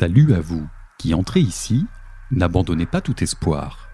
Salut 0.00 0.32
à 0.32 0.40
vous 0.40 0.66
qui 0.98 1.12
entrez 1.12 1.40
ici, 1.40 1.84
n'abandonnez 2.30 2.86
pas 2.86 3.02
tout 3.02 3.22
espoir. 3.22 3.90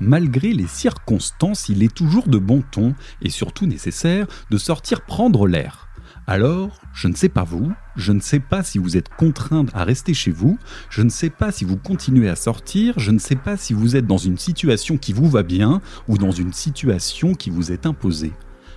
Malgré 0.00 0.52
les 0.52 0.66
circonstances, 0.66 1.68
il 1.68 1.84
est 1.84 1.94
toujours 1.94 2.26
de 2.26 2.38
bon 2.38 2.64
ton 2.72 2.92
et 3.22 3.30
surtout 3.30 3.66
nécessaire 3.66 4.26
de 4.50 4.58
sortir 4.58 5.02
prendre 5.02 5.46
l'air. 5.46 5.86
Alors, 6.26 6.80
je 6.92 7.06
ne 7.06 7.14
sais 7.14 7.28
pas 7.28 7.44
vous, 7.44 7.72
je 7.94 8.10
ne 8.10 8.18
sais 8.18 8.40
pas 8.40 8.64
si 8.64 8.78
vous 8.78 8.96
êtes 8.96 9.08
contraint 9.10 9.66
à 9.74 9.84
rester 9.84 10.12
chez 10.12 10.32
vous, 10.32 10.58
je 10.90 11.02
ne 11.02 11.08
sais 11.08 11.30
pas 11.30 11.52
si 11.52 11.64
vous 11.64 11.76
continuez 11.76 12.28
à 12.28 12.34
sortir, 12.34 12.98
je 12.98 13.12
ne 13.12 13.20
sais 13.20 13.36
pas 13.36 13.56
si 13.56 13.74
vous 13.74 13.94
êtes 13.94 14.08
dans 14.08 14.18
une 14.18 14.38
situation 14.38 14.96
qui 14.96 15.12
vous 15.12 15.30
va 15.30 15.44
bien 15.44 15.82
ou 16.08 16.18
dans 16.18 16.32
une 16.32 16.52
situation 16.52 17.34
qui 17.34 17.50
vous 17.50 17.70
est 17.70 17.86
imposée. 17.86 18.32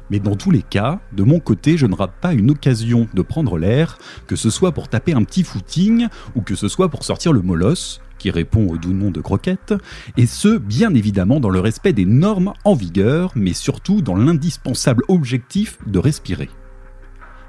Mais 0.09 0.19
dans 0.19 0.35
tous 0.35 0.51
les 0.51 0.61
cas, 0.61 0.99
de 1.11 1.23
mon 1.23 1.39
côté, 1.39 1.77
je 1.77 1.85
ne 1.85 1.95
rate 1.95 2.13
pas 2.19 2.33
une 2.33 2.51
occasion 2.51 3.07
de 3.13 3.21
prendre 3.21 3.57
l'air, 3.57 3.97
que 4.27 4.35
ce 4.35 4.49
soit 4.49 4.71
pour 4.71 4.87
taper 4.87 5.13
un 5.13 5.23
petit 5.23 5.43
footing 5.43 6.07
ou 6.35 6.41
que 6.41 6.55
ce 6.55 6.67
soit 6.67 6.89
pour 6.89 7.03
sortir 7.03 7.33
le 7.33 7.41
molosse, 7.41 8.01
qui 8.17 8.31
répond 8.31 8.67
au 8.67 8.77
doux 8.77 8.93
nom 8.93 9.11
de 9.11 9.21
croquette, 9.21 9.73
et 10.17 10.25
ce, 10.25 10.57
bien 10.57 10.93
évidemment 10.93 11.39
dans 11.39 11.49
le 11.49 11.59
respect 11.59 11.93
des 11.93 12.05
normes 12.05 12.53
en 12.65 12.73
vigueur, 12.73 13.31
mais 13.35 13.53
surtout 13.53 14.01
dans 14.01 14.15
l'indispensable 14.15 15.03
objectif 15.07 15.77
de 15.87 15.99
respirer. 15.99 16.49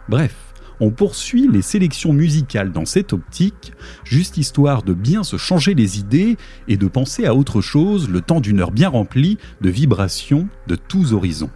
Bref, 0.09 0.37
on 0.81 0.91
poursuit 0.91 1.47
les 1.47 1.61
sélections 1.61 2.13
musicales 2.13 2.73
dans 2.73 2.87
cette 2.87 3.13
optique, 3.13 3.73
juste 4.05 4.39
histoire 4.39 4.83
de 4.83 4.95
bien 4.95 5.23
se 5.23 5.37
changer 5.37 5.75
les 5.75 5.99
idées 5.99 6.39
et 6.69 6.79
de 6.79 6.89
penser 6.89 7.27
à 7.27 7.35
autre 7.35 7.61
chose 7.61 8.09
le 8.09 8.23
temps 8.23 8.41
d'une 8.41 8.61
heure 8.61 8.71
bien 8.71 8.89
remplie 8.89 9.37
de 9.61 9.69
vibrations 9.69 10.49
de 10.67 10.77
tous 10.77 11.13
horizons. 11.13 11.51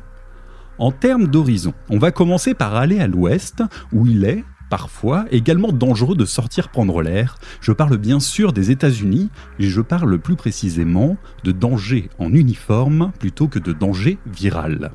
En 0.78 0.90
termes 0.90 1.28
d'horizon, 1.28 1.72
on 1.88 1.98
va 1.98 2.10
commencer 2.10 2.52
par 2.54 2.74
aller 2.74 2.98
à 2.98 3.06
l'ouest, 3.06 3.62
où 3.92 4.06
il 4.06 4.24
est, 4.24 4.44
parfois, 4.70 5.24
également 5.30 5.70
dangereux 5.70 6.16
de 6.16 6.24
sortir 6.24 6.68
prendre 6.68 7.00
l'air. 7.00 7.36
Je 7.60 7.70
parle 7.70 7.96
bien 7.96 8.18
sûr 8.18 8.52
des 8.52 8.72
États-Unis, 8.72 9.30
et 9.60 9.68
je 9.68 9.80
parle 9.80 10.18
plus 10.18 10.34
précisément 10.34 11.16
de 11.44 11.52
danger 11.52 12.10
en 12.18 12.32
uniforme 12.32 13.12
plutôt 13.20 13.46
que 13.46 13.60
de 13.60 13.72
danger 13.72 14.18
viral. 14.26 14.90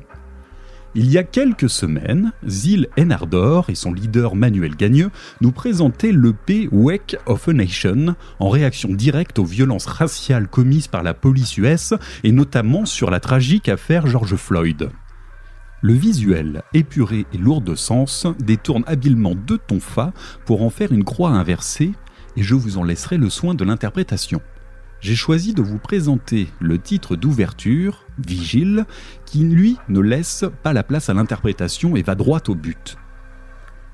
Il 0.94 1.08
y 1.10 1.18
a 1.18 1.22
quelques 1.22 1.70
semaines, 1.70 2.32
Zil 2.46 2.88
Enardor 2.98 3.70
et 3.70 3.76
son 3.76 3.92
leader 3.92 4.34
Manuel 4.34 4.74
Gagneux 4.74 5.10
nous 5.40 5.52
présentaient 5.52 6.10
l'EP 6.10 6.68
Wake 6.72 7.16
of 7.26 7.48
a 7.48 7.52
Nation 7.52 8.16
en 8.40 8.48
réaction 8.48 8.92
directe 8.92 9.38
aux 9.38 9.44
violences 9.44 9.86
raciales 9.86 10.48
commises 10.48 10.88
par 10.88 11.04
la 11.04 11.14
police 11.14 11.56
US 11.58 11.94
et 12.24 12.32
notamment 12.32 12.86
sur 12.86 13.08
la 13.08 13.20
tragique 13.20 13.68
affaire 13.68 14.08
George 14.08 14.34
Floyd. 14.34 14.90
Le 15.82 15.94
visuel, 15.94 16.62
épuré 16.74 17.26
et 17.32 17.38
lourd 17.38 17.62
de 17.62 17.74
sens, 17.74 18.26
détourne 18.38 18.84
habilement 18.86 19.34
deux 19.34 19.58
tons 19.58 19.80
fa 19.80 20.12
pour 20.44 20.62
en 20.62 20.70
faire 20.70 20.92
une 20.92 21.04
croix 21.04 21.30
inversée, 21.30 21.92
et 22.36 22.42
je 22.42 22.54
vous 22.54 22.76
en 22.76 22.84
laisserai 22.84 23.16
le 23.16 23.30
soin 23.30 23.54
de 23.54 23.64
l'interprétation. 23.64 24.42
J'ai 25.00 25.14
choisi 25.14 25.54
de 25.54 25.62
vous 25.62 25.78
présenter 25.78 26.48
le 26.60 26.78
titre 26.78 27.16
d'ouverture, 27.16 28.04
Vigile, 28.18 28.84
qui 29.24 29.44
lui 29.44 29.78
ne 29.88 30.00
laisse 30.00 30.44
pas 30.62 30.74
la 30.74 30.82
place 30.82 31.08
à 31.08 31.14
l'interprétation 31.14 31.96
et 31.96 32.02
va 32.02 32.14
droit 32.14 32.42
au 32.48 32.54
but. 32.54 32.98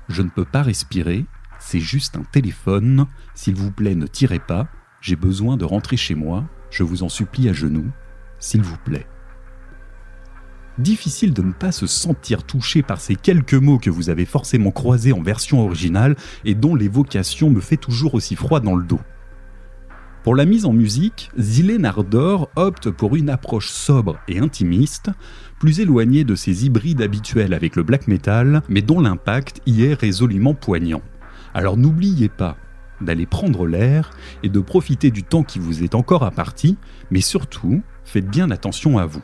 Je 0.09 0.21
ne 0.21 0.29
peux 0.29 0.43
pas 0.43 0.63
respirer, 0.63 1.25
c'est 1.59 1.79
juste 1.79 2.17
un 2.17 2.23
téléphone, 2.23 3.05
s'il 3.33 3.55
vous 3.55 3.71
plaît 3.71 3.95
ne 3.95 4.07
tirez 4.07 4.39
pas, 4.39 4.67
j'ai 4.99 5.15
besoin 5.15 5.55
de 5.55 5.63
rentrer 5.63 5.95
chez 5.95 6.15
moi, 6.15 6.43
je 6.69 6.83
vous 6.83 7.03
en 7.03 7.09
supplie 7.09 7.47
à 7.47 7.53
genoux, 7.53 7.89
s'il 8.39 8.61
vous 8.61 8.77
plaît. 8.83 9.07
Difficile 10.77 11.33
de 11.33 11.41
ne 11.41 11.53
pas 11.53 11.71
se 11.71 11.87
sentir 11.87 12.43
touché 12.43 12.83
par 12.83 13.01
ces 13.01 13.15
quelques 13.15 13.55
mots 13.55 13.79
que 13.79 13.89
vous 13.89 14.11
avez 14.11 14.25
forcément 14.25 14.69
croisés 14.69 15.11
en 15.11 15.21
version 15.21 15.65
originale 15.65 16.15
et 16.45 16.53
dont 16.53 16.75
l'évocation 16.75 17.49
me 17.49 17.61
fait 17.61 17.77
toujours 17.77 18.13
aussi 18.13 18.35
froid 18.35 18.59
dans 18.59 18.75
le 18.75 18.85
dos. 18.85 18.99
Pour 20.23 20.35
la 20.35 20.45
mise 20.45 20.65
en 20.65 20.73
musique, 20.73 21.31
Zilé 21.39 21.79
Nardor 21.79 22.49
opte 22.55 22.91
pour 22.91 23.15
une 23.15 23.29
approche 23.29 23.69
sobre 23.69 24.19
et 24.27 24.39
intimiste, 24.39 25.09
plus 25.57 25.79
éloignée 25.79 26.25
de 26.25 26.35
ses 26.35 26.65
hybrides 26.65 27.01
habituels 27.01 27.53
avec 27.53 27.75
le 27.75 27.83
black 27.83 28.07
metal, 28.07 28.61
mais 28.69 28.81
dont 28.81 28.99
l'impact 28.99 29.61
y 29.65 29.83
est 29.83 29.93
résolument 29.93 30.53
poignant. 30.53 31.01
Alors 31.53 31.77
n'oubliez 31.77 32.29
pas 32.29 32.57
d'aller 33.01 33.25
prendre 33.25 33.65
l'air 33.65 34.11
et 34.43 34.49
de 34.49 34.59
profiter 34.59 35.09
du 35.09 35.23
temps 35.23 35.43
qui 35.43 35.59
vous 35.59 35.81
est 35.81 35.95
encore 35.95 36.23
imparti, 36.23 36.77
mais 37.09 37.21
surtout, 37.21 37.81
faites 38.03 38.29
bien 38.29 38.51
attention 38.51 38.97
à 38.97 39.05
vous. 39.05 39.23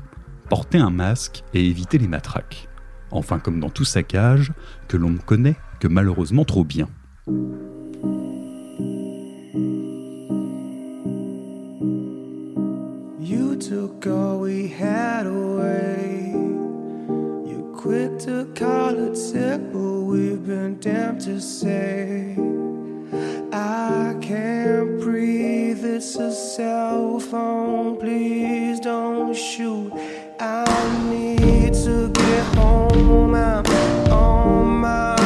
Portez 0.54 0.78
un 0.78 0.92
masque 0.92 1.44
et 1.56 1.66
évitez 1.66 1.98
les 1.98 2.08
matraques. 2.08 2.70
Enfin 3.10 3.40
comme 3.40 3.60
dans 3.60 3.72
tout 3.72 3.86
saccage, 3.86 4.54
que 4.88 4.98
l'on 4.98 5.10
ne 5.10 5.18
connaît 5.18 5.56
que 5.80 5.88
malheureusement 5.88 6.46
trop 6.46 6.64
bien. 6.64 6.90
I 23.52 24.16
can't 24.22 25.00
breathe, 25.00 25.84
it's 25.86 26.16
a 26.16 26.32
cell 26.32 27.20
phone. 27.20 27.98
Please 27.98 28.80
don't 28.80 29.36
shoot. 29.36 29.92
I 30.40 30.66
need 31.10 31.74
to 31.86 32.10
get 32.10 32.56
home. 32.56 33.36
I'm 33.36 33.66
on 34.12 34.82
my 34.82 35.23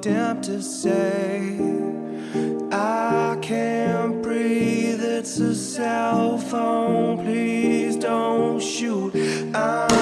damned 0.00 0.44
to 0.44 0.62
say. 0.62 1.58
I 2.72 3.36
can't 3.42 4.22
breathe, 4.22 5.02
it's 5.02 5.38
a 5.38 5.54
cell 5.54 6.38
phone. 6.38 7.18
Please 7.18 7.96
don't 7.96 8.60
shoot. 8.60 9.14
I 9.54 9.99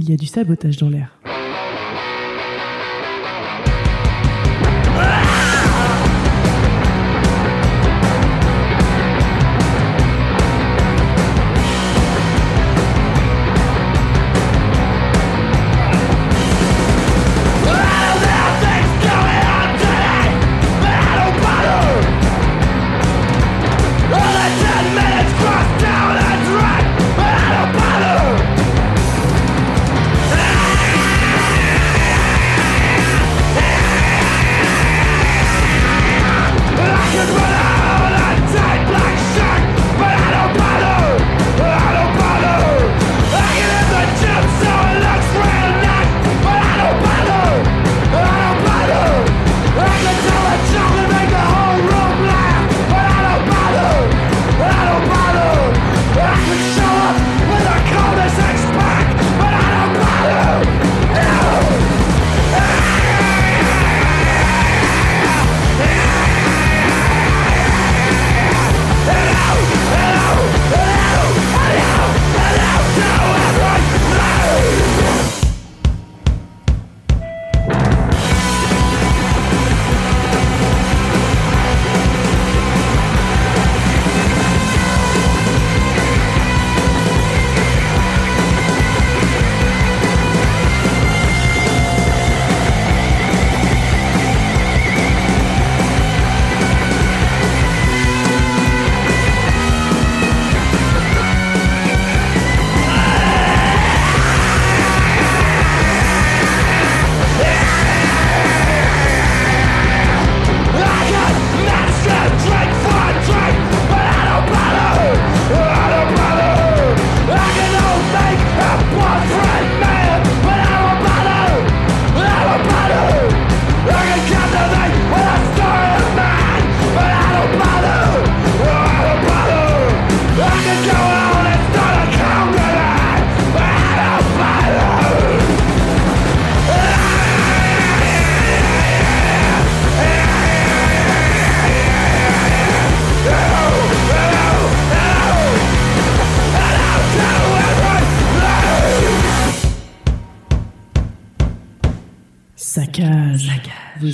il 0.00 0.10
y 0.10 0.12
a 0.12 0.16
du 0.16 0.26
sabotage 0.26 0.78
dans 0.78 0.88
l'air. 0.88 1.19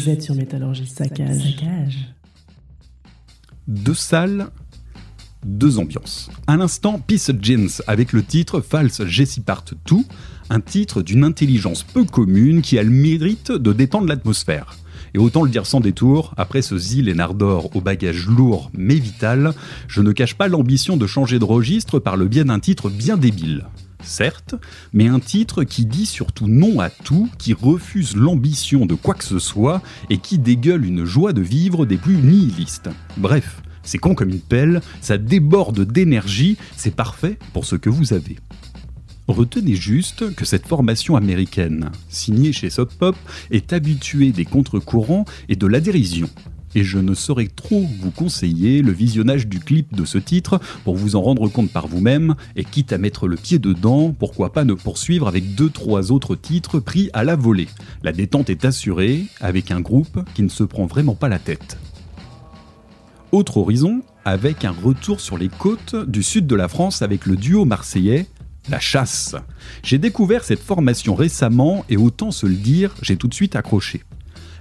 Vous 0.07 0.13
êtes 0.13 0.23
sur 0.23 0.37
Métallurgie 0.37 0.87
Saccage. 0.87 1.43
Saccage. 1.43 2.15
Deux 3.67 3.93
salles, 3.93 4.51
deux 5.45 5.81
ambiances. 5.81 6.31
À 6.47 6.57
l'instant, 6.57 7.01
Peace 7.05 7.33
Jeans 7.43 7.83
avec 7.89 8.13
le 8.13 8.23
titre 8.23 8.61
False 8.61 9.05
Jessie 9.05 9.41
Part 9.41 9.65
2, 9.89 9.97
un 10.49 10.61
titre 10.61 11.03
d'une 11.03 11.25
intelligence 11.25 11.83
peu 11.83 12.05
commune 12.05 12.63
qui 12.63 12.79
a 12.79 12.85
le 12.85 12.91
mérite 12.91 13.51
de 13.51 13.73
détendre 13.73 14.07
l'atmosphère. 14.07 14.77
Et 15.15 15.19
autant 15.19 15.43
le 15.43 15.51
dire 15.51 15.67
sans 15.67 15.81
détour, 15.81 16.35
après 16.37 16.63
ce 16.63 16.79
Zil 16.79 17.09
et 17.09 17.15
Nardor 17.15 17.75
au 17.75 17.81
bagage 17.81 18.29
lourd 18.29 18.71
mais 18.75 18.95
vital, 18.95 19.55
je 19.89 20.03
ne 20.03 20.13
cache 20.13 20.37
pas 20.37 20.47
l'ambition 20.47 20.97
de 20.97 21.09
changer 21.09 21.41
de 21.41 21.45
registre 21.45 21.99
par 21.99 22.17
le 22.17 22.29
biais 22.29 22.45
d'un 22.45 22.61
titre 22.61 22.91
bien 22.91 23.17
débile 23.17 23.65
certes, 24.07 24.55
mais 24.93 25.09
un 25.09 25.21
titre 25.21 25.65
qui 25.65 25.87
dit 25.87 26.07
surtout 26.07 26.49
non 26.49 26.81
à 26.81 26.91
tout, 26.91 27.29
qui 27.39 27.53
refuse 27.53 28.17
l'ambition 28.17 28.87
de 28.87 28.95
quoi 28.95 29.15
que 29.15 29.25
ce 29.25 29.39
soit 29.39 29.83
et 30.11 30.19
qui 30.19 30.39
dégueule 30.39 30.85
une 30.85 31.05
joie 31.05 31.33
de 31.33 31.43
vivre 31.43 31.87
des 31.87 31.97
plus 31.97 32.17
nihilistes. 32.17 32.91
Bref, 33.17 33.63
c'est 33.83 33.99
con 33.99 34.15
comme 34.15 34.31
une 34.31 34.41
pelle, 34.41 34.81
ça 35.01 35.19
déborde 35.19 35.81
d'énergie, 35.81 36.57
c'est 36.77 36.95
parfait 36.95 37.39
pour 37.53 37.65
ce 37.65 37.77
que 37.77 37.91
vous 37.91 38.13
avez. 38.13 38.37
Retenez 39.29 39.75
juste 39.75 40.35
que 40.37 40.45
cette 40.45 40.69
formation 40.69 41.17
américaine, 41.17 41.91
signée 42.09 42.53
chez 42.53 42.71
Sop 42.71 42.93
Pop, 42.95 43.17
est 43.51 43.73
habituée 43.73 44.31
des 44.31 44.45
contre-courants 44.45 45.25
et 45.49 45.57
de 45.57 45.67
la 45.67 45.81
dérision 45.81 46.31
et 46.77 46.85
je 46.85 46.99
ne 46.99 47.15
saurais 47.15 47.49
trop 47.49 47.89
vous 48.01 48.11
conseiller 48.11 48.83
le 48.83 48.93
visionnage 48.93 49.49
du 49.49 49.59
clip 49.61 49.97
de 49.97 50.05
ce 50.05 50.19
titre 50.19 50.61
pour 50.85 50.95
vous 50.95 51.17
en 51.17 51.23
rendre 51.23 51.49
compte 51.49 51.71
par 51.71 51.89
vous-même, 51.89 52.37
et 52.55 52.65
quitte 52.65 52.93
à 52.93 52.99
mettre 52.99 53.27
le 53.27 53.37
pied 53.37 53.59
dedans, 53.59 54.15
pourquoi 54.17 54.53
pas 54.53 54.65
ne 54.65 54.75
poursuivre 54.75 55.27
avec 55.27 55.55
deux 55.55 55.71
trois 55.71 56.13
autres 56.13 56.37
titres 56.37 56.79
pris 56.79 57.09
à 57.15 57.25
la 57.25 57.35
volée. 57.35 57.69
La 58.03 58.13
détente 58.13 58.51
est 58.51 58.67
assurée 58.67 59.25
avec 59.41 59.71
un 59.71 59.81
groupe 59.81 60.21
qui 60.35 60.43
ne 60.43 60.51
se 60.51 60.65
prend 60.65 60.85
vraiment 60.85 61.15
pas 61.15 61.31
la 61.31 61.39
tête. 61.39 61.79
Autre 63.33 63.57
horizon, 63.57 64.03
avec 64.27 64.67
un 64.67 64.71
retour 64.71 65.21
sur 65.21 65.39
les 65.39 65.49
côtes 65.49 65.97
du 66.07 66.23
sud 66.23 66.47
de 66.47 66.57
la 66.57 66.69
France 66.69 67.01
avec 67.01 67.25
le 67.25 67.37
duo 67.37 67.65
marseillais 67.65 68.27
la 68.69 68.81
chasse. 68.81 69.37
J'ai 69.83 69.99
découvert 69.99 70.45
cette 70.45 70.61
formation 70.61 71.15
récemment 71.15 71.85
et 71.89 71.97
autant 71.97 72.33
se 72.33 72.47
le 72.47 72.57
dire, 72.57 72.95
j'ai 73.01 73.17
tout 73.17 73.29
de 73.29 73.35
suite 73.35 73.55
accroché. 73.55 74.03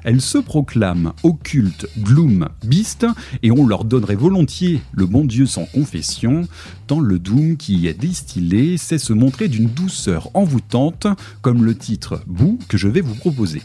Elle 0.05 0.21
se 0.21 0.37
proclame 0.37 1.13
occulte, 1.23 1.87
gloom, 1.97 2.47
beast, 2.63 3.07
et 3.41 3.49
on 3.49 3.65
leur 3.65 3.83
donnerait 3.85 4.15
volontiers 4.15 4.81
le 4.93 5.07
bon 5.07 5.25
Dieu 5.25 5.47
sans 5.47 5.65
confession, 5.65 6.47
tant 6.85 6.99
le 6.99 7.17
doom 7.17 7.57
qui 7.57 7.75
y 7.75 7.87
est 7.87 7.99
distillé 7.99 8.77
sait 8.77 8.99
se 8.99 9.13
montrer 9.13 9.47
d'une 9.47 9.67
douceur 9.67 10.29
envoûtante, 10.35 11.07
comme 11.41 11.65
le 11.65 11.75
titre 11.75 12.21
Bou 12.27 12.59
que 12.69 12.77
je 12.77 12.87
vais 12.87 13.01
vous 13.01 13.15
proposer. 13.15 13.63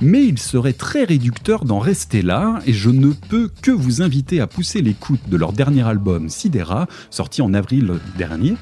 Mais 0.00 0.24
il 0.24 0.38
serait 0.38 0.72
très 0.72 1.04
réducteur 1.04 1.66
d'en 1.66 1.78
rester 1.78 2.22
là, 2.22 2.60
et 2.66 2.72
je 2.72 2.88
ne 2.88 3.12
peux 3.12 3.50
que 3.60 3.70
vous 3.70 4.00
inviter 4.00 4.40
à 4.40 4.46
pousser 4.46 4.80
l'écoute 4.80 5.28
de 5.28 5.36
leur 5.36 5.52
dernier 5.52 5.82
album 5.82 6.30
Sidera, 6.30 6.86
sorti 7.10 7.42
en 7.42 7.52
avril 7.52 7.92
dernier, 8.16 8.56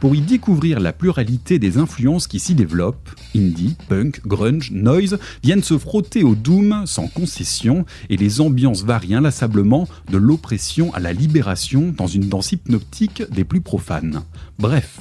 pour 0.00 0.14
y 0.14 0.20
découvrir 0.20 0.80
la 0.80 0.92
pluralité 0.92 1.58
des 1.58 1.78
influences 1.78 2.26
qui 2.26 2.40
s'y 2.40 2.54
développent. 2.54 3.10
Indie, 3.36 3.76
punk, 3.88 4.26
grunge, 4.26 4.70
noise 4.72 5.18
viennent 5.42 5.62
se 5.62 5.78
frotter 5.78 6.24
au 6.24 6.34
doom 6.34 6.84
sans 6.86 7.06
concession 7.06 7.84
et 8.08 8.16
les 8.16 8.40
ambiances 8.40 8.82
varient 8.82 9.14
inlassablement 9.14 9.86
de 10.10 10.16
l'oppression 10.16 10.92
à 10.94 11.00
la 11.00 11.12
libération 11.12 11.94
dans 11.96 12.06
une 12.06 12.28
danse 12.28 12.52
hypnotique 12.52 13.22
des 13.30 13.44
plus 13.44 13.60
profanes. 13.60 14.22
Bref, 14.58 15.00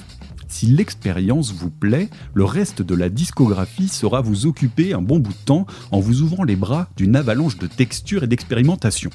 si 0.49 0.65
l'expérience 0.65 1.53
vous 1.53 1.69
plaît, 1.69 2.09
le 2.33 2.43
reste 2.43 2.81
de 2.81 2.95
la 2.95 3.09
discographie 3.09 3.87
sera 3.87 4.21
vous 4.21 4.47
occuper 4.47 4.93
un 4.93 5.01
bon 5.01 5.19
bout 5.19 5.31
de 5.31 5.45
temps 5.45 5.65
en 5.91 5.99
vous 5.99 6.21
ouvrant 6.21 6.43
les 6.43 6.55
bras 6.55 6.89
d'une 6.97 7.15
avalanche 7.15 7.57
de 7.57 7.67
textures 7.67 8.23
et 8.23 8.27
d'expérimentation 8.27 9.11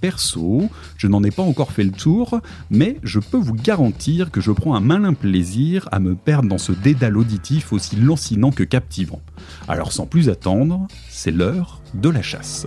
perso, 0.00 0.68
je 0.96 1.06
n'en 1.06 1.22
ai 1.22 1.30
pas 1.30 1.42
encore 1.42 1.72
fait 1.72 1.84
le 1.84 1.90
tour, 1.90 2.40
mais 2.70 2.98
je 3.02 3.20
peux 3.20 3.36
vous 3.36 3.54
garantir 3.54 4.30
que 4.30 4.40
je 4.40 4.52
prends 4.52 4.74
un 4.74 4.80
malin 4.80 5.14
plaisir 5.14 5.88
à 5.92 6.00
me 6.00 6.14
perdre 6.14 6.48
dans 6.48 6.58
ce 6.58 6.72
dédale 6.72 7.16
auditif 7.16 7.72
aussi 7.72 7.96
lancinant 7.96 8.50
que 8.50 8.64
captivant. 8.64 9.20
Alors 9.66 9.92
sans 9.92 10.06
plus 10.06 10.28
attendre, 10.28 10.86
c'est 11.08 11.30
l'heure 11.30 11.80
de 11.94 12.08
la 12.08 12.22
chasse. 12.22 12.66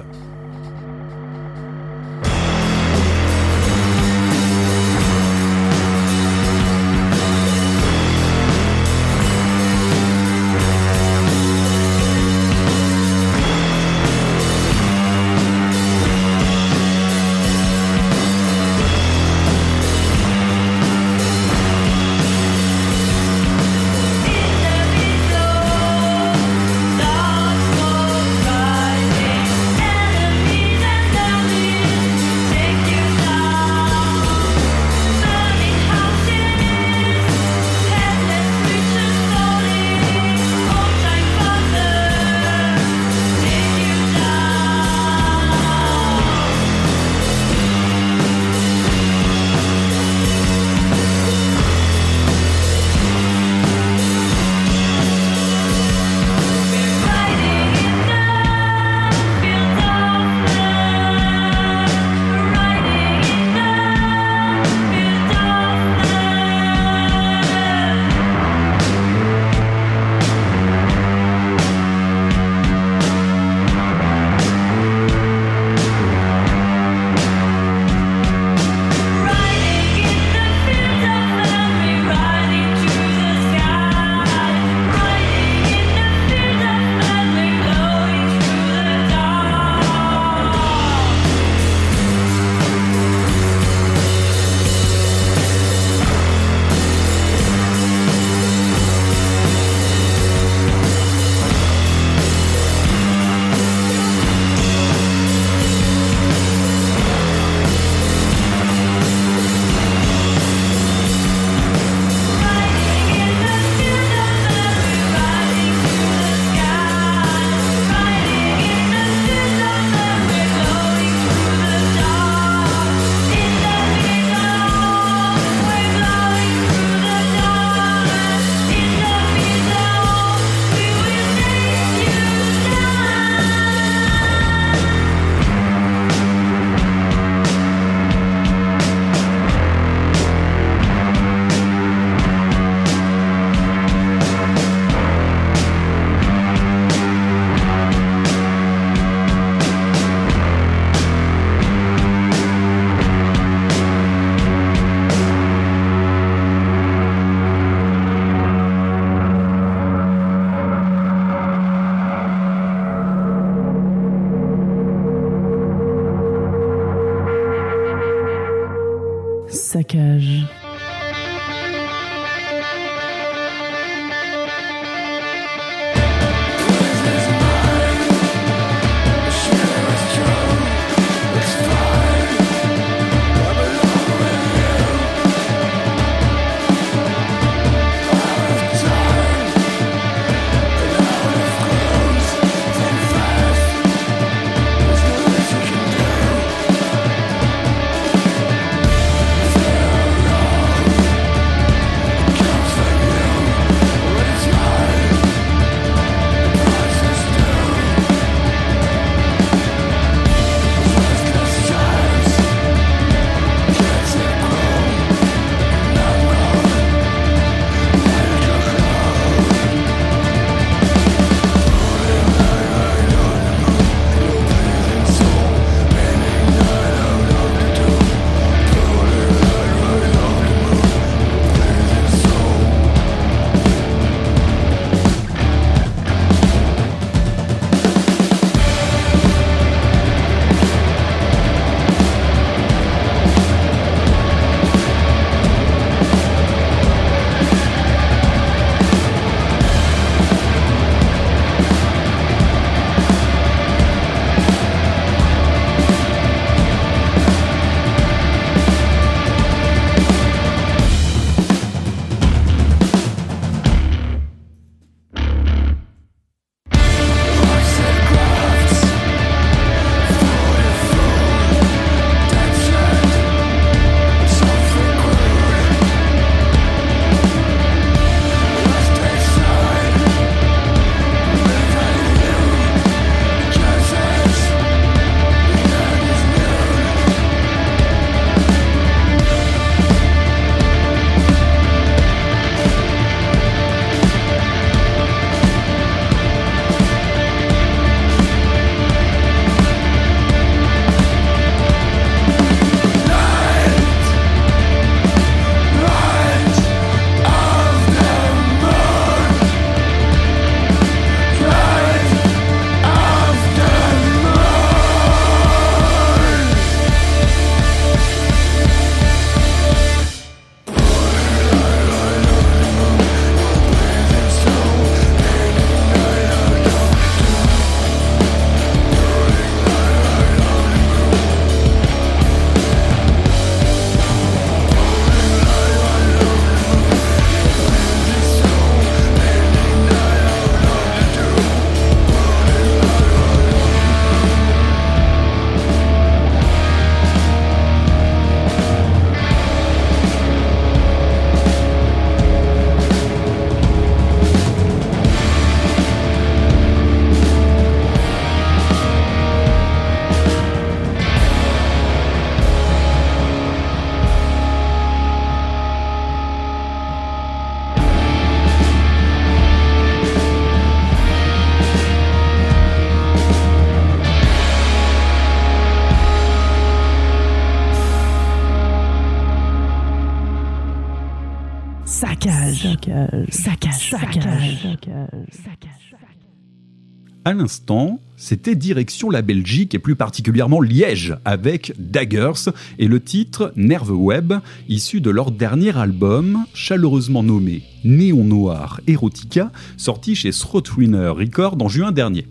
À 387.25 387.33
l'instant, 387.33 387.99
c'était 388.15 388.53
direction 388.53 389.09
la 389.09 389.23
Belgique 389.23 389.73
et 389.73 389.79
plus 389.79 389.95
particulièrement 389.95 390.61
Liège 390.61 391.15
avec 391.25 391.73
Daggers 391.79 392.51
et 392.77 392.87
le 392.87 392.99
titre 392.99 393.53
Nerve 393.55 393.91
Web, 393.91 394.33
issu 394.69 395.01
de 395.01 395.09
leur 395.09 395.31
dernier 395.31 395.75
album, 395.75 396.45
chaleureusement 396.53 397.23
nommé 397.23 397.63
Néon 397.83 398.23
Noir 398.23 398.81
Erotica, 398.85 399.51
sorti 399.77 400.13
chez 400.13 400.31
Throatwinner 400.31 401.09
Records 401.09 401.57
en 401.59 401.69
juin 401.69 401.91
dernier. 401.91 402.27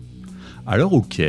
Alors 0.71 0.93
ok, 0.93 1.21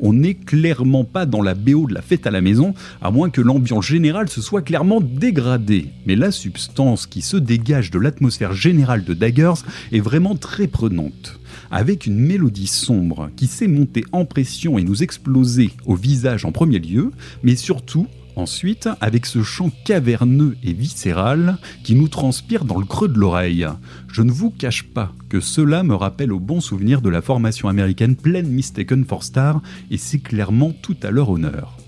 on 0.00 0.12
n'est 0.12 0.34
clairement 0.34 1.04
pas 1.04 1.24
dans 1.24 1.40
la 1.40 1.54
BO 1.54 1.86
de 1.86 1.94
la 1.94 2.02
fête 2.02 2.26
à 2.26 2.32
la 2.32 2.40
maison, 2.40 2.74
à 3.00 3.12
moins 3.12 3.30
que 3.30 3.40
l'ambiance 3.40 3.86
générale 3.86 4.28
se 4.28 4.42
soit 4.42 4.60
clairement 4.60 5.00
dégradée. 5.00 5.86
Mais 6.04 6.16
la 6.16 6.32
substance 6.32 7.06
qui 7.06 7.22
se 7.22 7.36
dégage 7.36 7.92
de 7.92 8.00
l'atmosphère 8.00 8.54
générale 8.54 9.04
de 9.04 9.14
Daggers 9.14 9.62
est 9.92 10.00
vraiment 10.00 10.34
très 10.34 10.66
prenante. 10.66 11.38
Avec 11.70 12.06
une 12.06 12.18
mélodie 12.18 12.66
sombre 12.66 13.30
qui 13.36 13.46
sait 13.46 13.68
monter 13.68 14.04
en 14.10 14.24
pression 14.24 14.78
et 14.78 14.82
nous 14.82 15.04
exploser 15.04 15.70
au 15.86 15.94
visage 15.94 16.44
en 16.44 16.50
premier 16.50 16.80
lieu, 16.80 17.12
mais 17.44 17.54
surtout 17.54 18.08
Ensuite, 18.38 18.88
avec 19.00 19.26
ce 19.26 19.42
chant 19.42 19.68
caverneux 19.84 20.56
et 20.62 20.72
viscéral 20.72 21.58
qui 21.82 21.96
nous 21.96 22.06
transpire 22.06 22.64
dans 22.64 22.78
le 22.78 22.86
creux 22.86 23.08
de 23.08 23.18
l'oreille. 23.18 23.66
Je 24.12 24.22
ne 24.22 24.30
vous 24.30 24.50
cache 24.50 24.84
pas 24.84 25.12
que 25.28 25.40
cela 25.40 25.82
me 25.82 25.96
rappelle 25.96 26.32
au 26.32 26.38
bon 26.38 26.60
souvenir 26.60 27.00
de 27.00 27.08
la 27.08 27.20
formation 27.20 27.68
américaine 27.68 28.14
Plain 28.14 28.42
Mistaken 28.42 29.04
for 29.04 29.24
Star 29.24 29.60
et 29.90 29.96
c'est 29.96 30.20
clairement 30.20 30.72
tout 30.82 30.96
à 31.02 31.10
leur 31.10 31.30
honneur. 31.30 31.78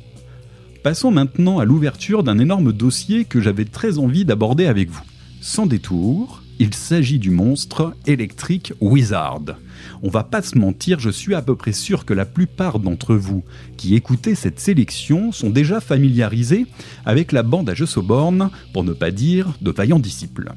Passons 0.83 1.13
maintenant 1.13 1.61
à 1.61 1.65
l'ouverture 1.65 2.25
d'un 2.25 2.41
énorme 2.41 2.73
dossier 2.73 3.27
que 3.27 3.41
j'avais 3.41 3.65
très 3.65 3.99
envie 3.99 4.25
d'aborder 4.25 4.67
avec 4.67 4.91
vous. 4.91 5.05
Sans 5.41 5.67
détour, 5.67 6.43
il 6.59 6.75
s'agit 6.75 7.21
du 7.21 7.31
monstre 7.31 7.95
électrique 8.09 8.73
Wizard. 8.81 9.55
On 10.03 10.09
va 10.09 10.25
pas 10.25 10.43
se 10.43 10.59
mentir, 10.59 11.01
je 11.01 11.11
suis 11.11 11.35
à 11.35 11.43
peu 11.43 11.55
près 11.57 11.73
sûr 11.73 12.05
que 12.05 12.15
la 12.15 12.25
plupart 12.25 12.79
d'entre 12.79 13.15
vous 13.15 13.45
qui 13.77 13.95
écoutez 13.95 14.35
cette 14.35 14.61
sélection 14.61 15.33
sont 15.33 15.51
déjà 15.51 15.81
familiarisés 15.81 16.67
avec 17.05 17.33
la 17.33 17.43
bande 17.43 17.71
à 17.71 17.75
Jeux 17.75 17.87
pour 18.73 18.85
ne 18.85 18.93
pas 18.93 19.11
dire 19.11 19.55
de 19.61 19.71
vaillants 19.71 19.99
disciples. 19.99 20.53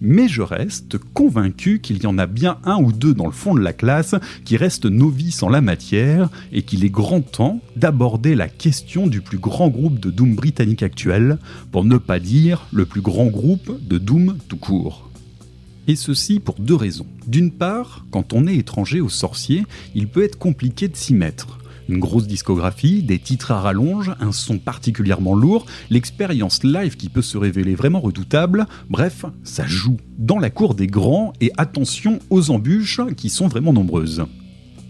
Mais 0.00 0.28
je 0.28 0.42
reste 0.42 0.96
convaincu 1.12 1.80
qu'il 1.80 2.00
y 2.02 2.06
en 2.06 2.18
a 2.18 2.26
bien 2.26 2.58
un 2.64 2.76
ou 2.76 2.92
deux 2.92 3.14
dans 3.14 3.26
le 3.26 3.32
fond 3.32 3.54
de 3.54 3.60
la 3.60 3.72
classe 3.72 4.14
qui 4.44 4.56
restent 4.56 4.86
novices 4.86 5.42
en 5.42 5.48
la 5.48 5.60
matière 5.60 6.28
et 6.52 6.62
qu'il 6.62 6.84
est 6.84 6.90
grand 6.90 7.20
temps 7.20 7.60
d'aborder 7.74 8.36
la 8.36 8.48
question 8.48 9.08
du 9.08 9.20
plus 9.20 9.38
grand 9.38 9.68
groupe 9.68 9.98
de 9.98 10.10
Doom 10.10 10.36
britannique 10.36 10.84
actuel, 10.84 11.38
pour 11.72 11.84
ne 11.84 11.98
pas 11.98 12.20
dire 12.20 12.66
le 12.72 12.86
plus 12.86 13.00
grand 13.00 13.26
groupe 13.26 13.76
de 13.82 13.98
Doom 13.98 14.36
tout 14.48 14.56
court. 14.56 15.07
Et 15.88 15.96
ceci 15.96 16.38
pour 16.38 16.56
deux 16.56 16.74
raisons. 16.74 17.06
D'une 17.26 17.50
part, 17.50 18.04
quand 18.10 18.34
on 18.34 18.46
est 18.46 18.56
étranger 18.56 19.00
aux 19.00 19.08
sorciers, 19.08 19.64
il 19.94 20.06
peut 20.06 20.22
être 20.22 20.38
compliqué 20.38 20.86
de 20.86 20.96
s'y 20.96 21.14
mettre. 21.14 21.58
Une 21.88 21.98
grosse 21.98 22.26
discographie, 22.26 23.02
des 23.02 23.18
titres 23.18 23.52
à 23.52 23.62
rallonge, 23.62 24.12
un 24.20 24.32
son 24.32 24.58
particulièrement 24.58 25.34
lourd, 25.34 25.64
l'expérience 25.88 26.62
live 26.62 26.96
qui 26.96 27.08
peut 27.08 27.22
se 27.22 27.38
révéler 27.38 27.74
vraiment 27.74 28.00
redoutable, 28.00 28.66
bref, 28.90 29.24
ça 29.42 29.66
joue 29.66 29.96
dans 30.18 30.38
la 30.38 30.50
cour 30.50 30.74
des 30.74 30.86
grands 30.86 31.32
et 31.40 31.50
attention 31.56 32.18
aux 32.28 32.50
embûches 32.50 33.00
qui 33.16 33.30
sont 33.30 33.48
vraiment 33.48 33.72
nombreuses. 33.72 34.26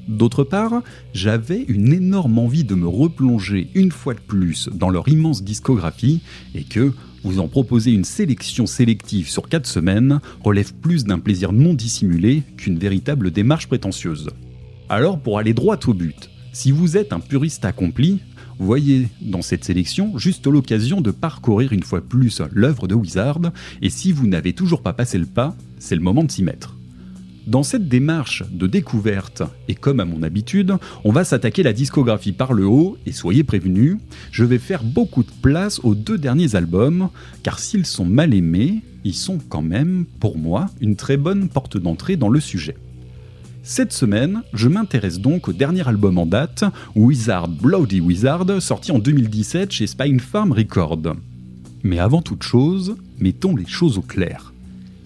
D'autre 0.08 0.42
part, 0.42 0.82
j'avais 1.12 1.64
une 1.68 1.92
énorme 1.92 2.38
envie 2.38 2.64
de 2.64 2.74
me 2.74 2.88
replonger 2.88 3.68
une 3.74 3.92
fois 3.92 4.14
de 4.14 4.20
plus 4.20 4.68
dans 4.72 4.88
leur 4.88 5.06
immense 5.08 5.44
discographie 5.44 6.22
et 6.54 6.64
que, 6.64 6.94
vous 7.24 7.40
en 7.40 7.48
proposer 7.48 7.92
une 7.92 8.04
sélection 8.04 8.66
sélective 8.66 9.28
sur 9.28 9.48
4 9.48 9.66
semaines 9.66 10.20
relève 10.42 10.74
plus 10.74 11.04
d'un 11.04 11.18
plaisir 11.18 11.52
non 11.52 11.74
dissimulé 11.74 12.42
qu'une 12.56 12.78
véritable 12.78 13.30
démarche 13.30 13.66
prétentieuse. 13.66 14.30
Alors 14.88 15.20
pour 15.20 15.38
aller 15.38 15.54
droit 15.54 15.78
au 15.86 15.94
but, 15.94 16.30
si 16.52 16.70
vous 16.70 16.96
êtes 16.96 17.12
un 17.12 17.20
puriste 17.20 17.64
accompli, 17.64 18.20
voyez 18.58 19.08
dans 19.20 19.42
cette 19.42 19.64
sélection 19.64 20.16
juste 20.18 20.46
l'occasion 20.46 21.00
de 21.00 21.10
parcourir 21.10 21.72
une 21.72 21.82
fois 21.82 22.00
plus 22.00 22.40
l'œuvre 22.52 22.88
de 22.88 22.94
Wizard, 22.94 23.40
et 23.82 23.90
si 23.90 24.12
vous 24.12 24.26
n'avez 24.26 24.52
toujours 24.52 24.82
pas 24.82 24.92
passé 24.92 25.18
le 25.18 25.26
pas, 25.26 25.56
c'est 25.78 25.94
le 25.94 26.00
moment 26.00 26.24
de 26.24 26.30
s'y 26.30 26.42
mettre. 26.42 26.77
Dans 27.48 27.62
cette 27.62 27.88
démarche 27.88 28.44
de 28.50 28.66
découverte, 28.66 29.42
et 29.68 29.74
comme 29.74 30.00
à 30.00 30.04
mon 30.04 30.22
habitude, 30.22 30.74
on 31.02 31.12
va 31.12 31.24
s'attaquer 31.24 31.62
la 31.62 31.72
discographie 31.72 32.32
par 32.32 32.52
le 32.52 32.66
haut, 32.66 32.98
et 33.06 33.12
soyez 33.12 33.42
prévenus, 33.42 33.96
je 34.30 34.44
vais 34.44 34.58
faire 34.58 34.84
beaucoup 34.84 35.22
de 35.22 35.30
place 35.40 35.80
aux 35.82 35.94
deux 35.94 36.18
derniers 36.18 36.56
albums, 36.56 37.08
car 37.42 37.58
s'ils 37.58 37.86
sont 37.86 38.04
mal 38.04 38.34
aimés, 38.34 38.82
ils 39.02 39.14
sont 39.14 39.38
quand 39.48 39.62
même, 39.62 40.04
pour 40.20 40.36
moi, 40.36 40.66
une 40.82 40.94
très 40.94 41.16
bonne 41.16 41.48
porte 41.48 41.78
d'entrée 41.78 42.16
dans 42.16 42.28
le 42.28 42.38
sujet. 42.38 42.76
Cette 43.62 43.94
semaine, 43.94 44.42
je 44.52 44.68
m'intéresse 44.68 45.18
donc 45.18 45.48
au 45.48 45.54
dernier 45.54 45.88
album 45.88 46.18
en 46.18 46.26
date, 46.26 46.64
Wizard 46.96 47.48
Bloody 47.48 48.02
Wizard, 48.02 48.60
sorti 48.60 48.92
en 48.92 48.98
2017 48.98 49.72
chez 49.72 49.86
Spine 49.86 50.20
Farm 50.20 50.52
Records. 50.52 51.14
Mais 51.82 51.98
avant 51.98 52.20
toute 52.20 52.42
chose, 52.42 52.96
mettons 53.18 53.56
les 53.56 53.66
choses 53.66 53.96
au 53.96 54.02
clair. 54.02 54.52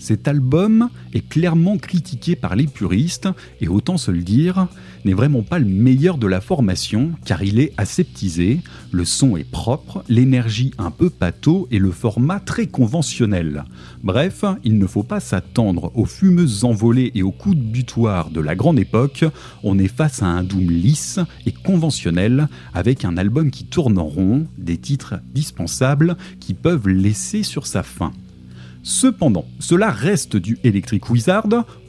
Cet 0.03 0.27
album 0.27 0.89
est 1.15 1.29
clairement 1.29 1.79
critiqué 1.79 2.35
par 2.35 2.57
les 2.57 2.67
puristes, 2.67 3.29
et 3.61 3.69
autant 3.69 3.99
se 3.99 4.11
le 4.11 4.23
dire, 4.23 4.67
n'est 5.05 5.13
vraiment 5.13 5.43
pas 5.43 5.61
le 5.61 5.67
meilleur 5.67 6.19
de 6.19 6.27
la 6.27 6.41
formation, 6.41 7.13
car 7.25 7.45
il 7.45 7.61
est 7.61 7.73
aseptisé, 7.77 8.63
le 8.91 9.05
son 9.05 9.37
est 9.37 9.49
propre, 9.49 10.03
l'énergie 10.09 10.73
un 10.77 10.91
peu 10.91 11.09
pâteau 11.09 11.69
et 11.71 11.79
le 11.79 11.93
format 11.93 12.41
très 12.41 12.67
conventionnel. 12.67 13.63
Bref, 14.03 14.45
il 14.65 14.77
ne 14.77 14.89
faut 14.89 15.05
pas 15.05 15.21
s'attendre 15.21 15.93
aux 15.95 16.05
fumeuses 16.05 16.65
envolées 16.65 17.13
et 17.15 17.23
aux 17.23 17.31
coups 17.31 17.57
de 17.57 17.63
butoir 17.63 18.31
de 18.31 18.41
la 18.41 18.57
grande 18.57 18.81
époque, 18.81 19.25
on 19.63 19.79
est 19.79 19.87
face 19.87 20.21
à 20.21 20.27
un 20.27 20.43
Doom 20.43 20.69
lisse 20.69 21.21
et 21.47 21.53
conventionnel, 21.53 22.49
avec 22.75 23.05
un 23.05 23.17
album 23.17 23.53
qui 23.53 23.67
tourne 23.67 23.99
en 23.99 24.07
rond, 24.07 24.49
des 24.59 24.79
titres 24.79 25.15
dispensables 25.33 26.17
qui 26.41 26.55
peuvent 26.55 26.89
laisser 26.89 27.45
sur 27.45 27.69
sa 27.69 27.85
fin. 27.85 28.11
Cependant, 28.83 29.47
cela 29.61 29.91
reste 29.91 30.37
du 30.37 30.59
Electric 30.65 31.09
Wizard, 31.09 31.49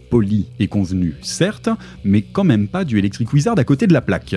poli 0.10 0.48
et 0.60 0.68
convenu 0.68 1.16
certes, 1.22 1.70
mais 2.04 2.22
quand 2.22 2.44
même 2.44 2.68
pas 2.68 2.86
du 2.86 3.00
Electric 3.00 3.34
Wizard 3.34 3.58
à 3.58 3.64
côté 3.64 3.88
de 3.88 3.94
la 3.94 4.02
plaque. 4.02 4.36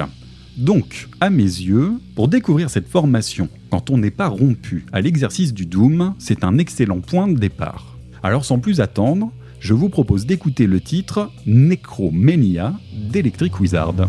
Donc, 0.57 1.09
à 1.21 1.29
mes 1.29 1.43
yeux, 1.43 1.93
pour 2.15 2.29
découvrir 2.29 2.71
cette 2.71 2.89
formation 2.89 3.51
quand 3.69 3.91
on 3.91 3.99
n'est 3.99 4.11
pas 4.11 4.29
rompu 4.29 4.87
à 4.91 5.03
l'exercice 5.03 5.53
du 5.53 5.67
Doom, 5.67 6.15
c'est 6.19 6.45
un 6.45 6.57
excellent 6.57 7.01
point 7.01 7.29
de 7.29 7.39
départ. 7.39 7.99
Alors 8.23 8.47
sans 8.47 8.59
plus 8.59 8.81
attendre, 8.81 9.31
je 9.61 9.75
vous 9.75 9.91
propose 9.91 10.25
d'écouter 10.25 10.67
le 10.67 10.81
titre 10.81 11.31
Necromania 11.45 12.73
d'Electric 13.13 13.61
Wizard. 13.61 14.09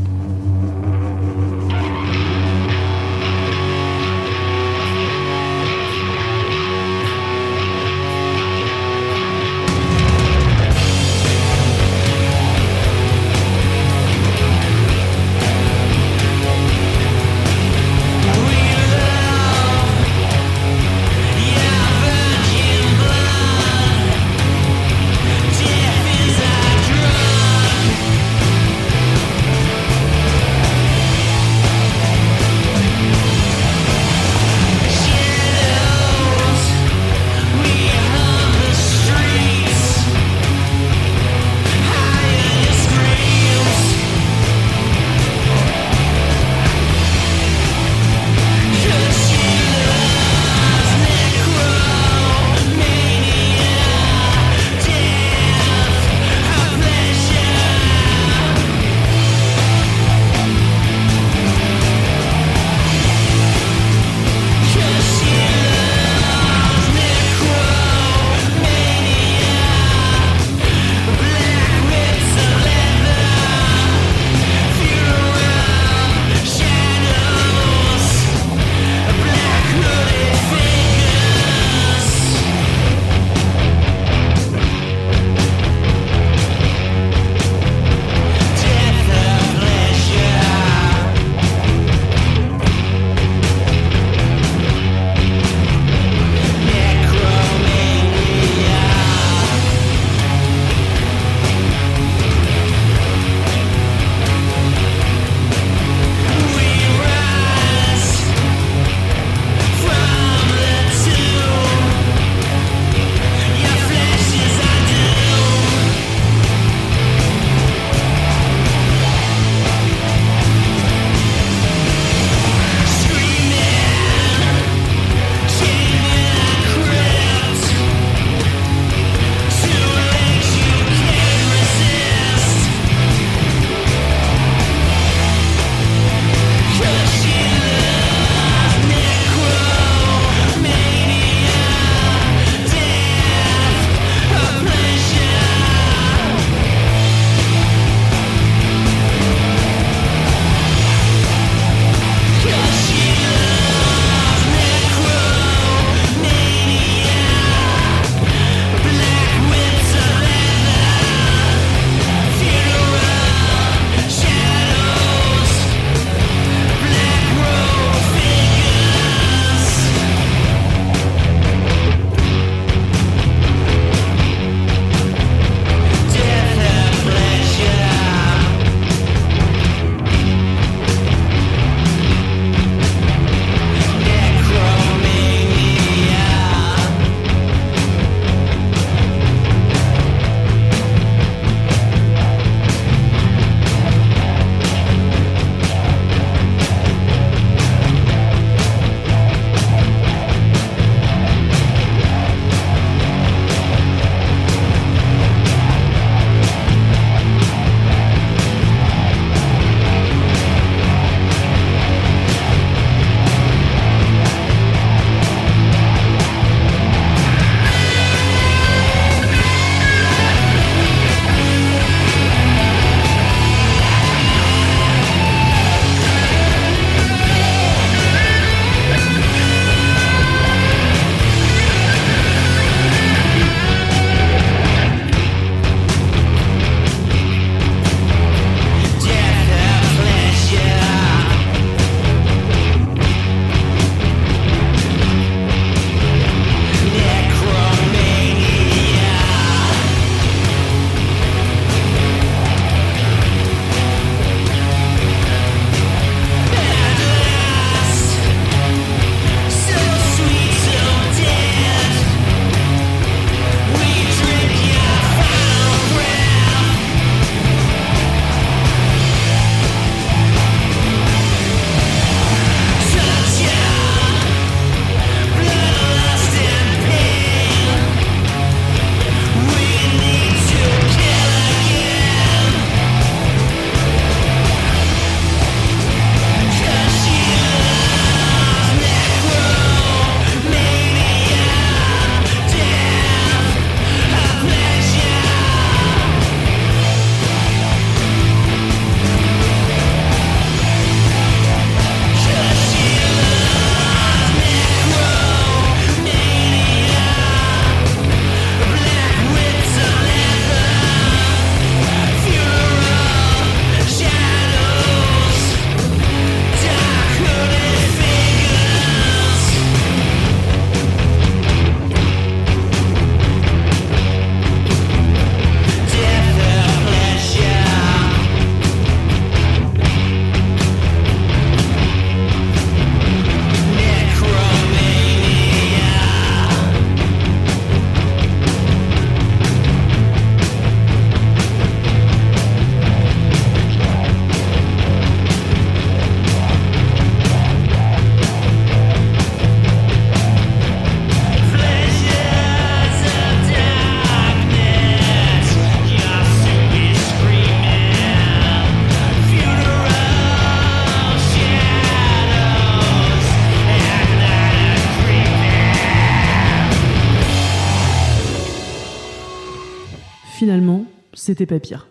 finalement, 370.38 370.86
c'était 371.13 371.47
pas 371.47 371.60
pire. 371.60 371.88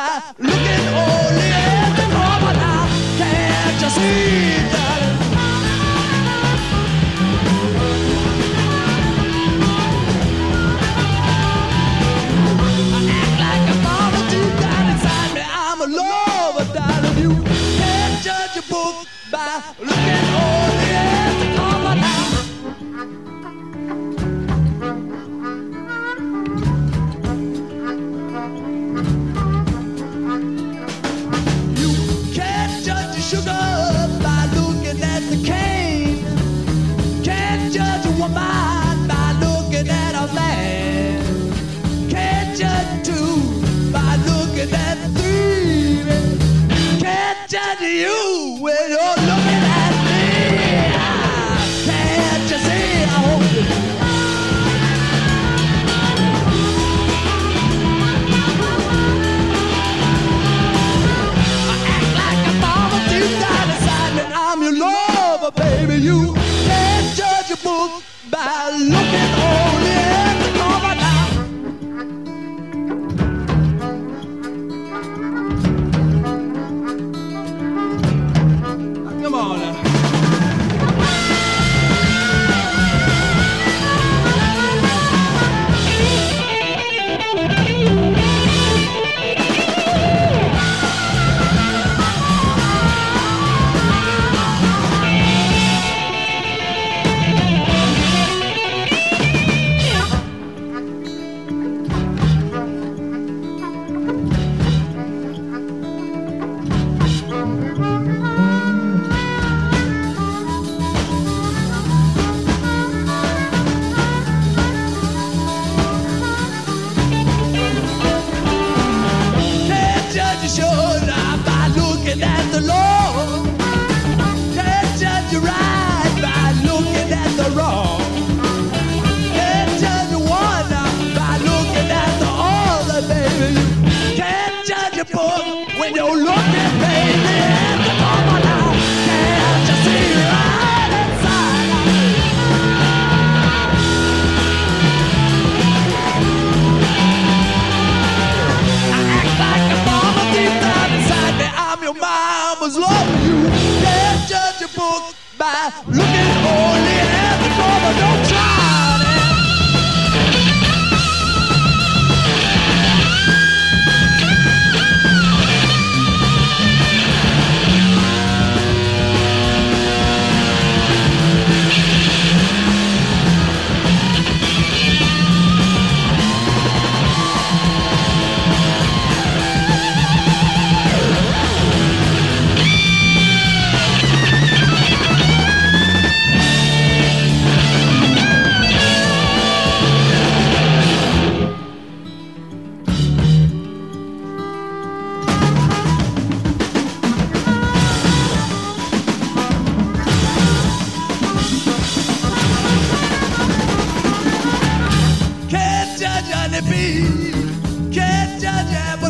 Look 0.00 0.54
at 0.54 0.69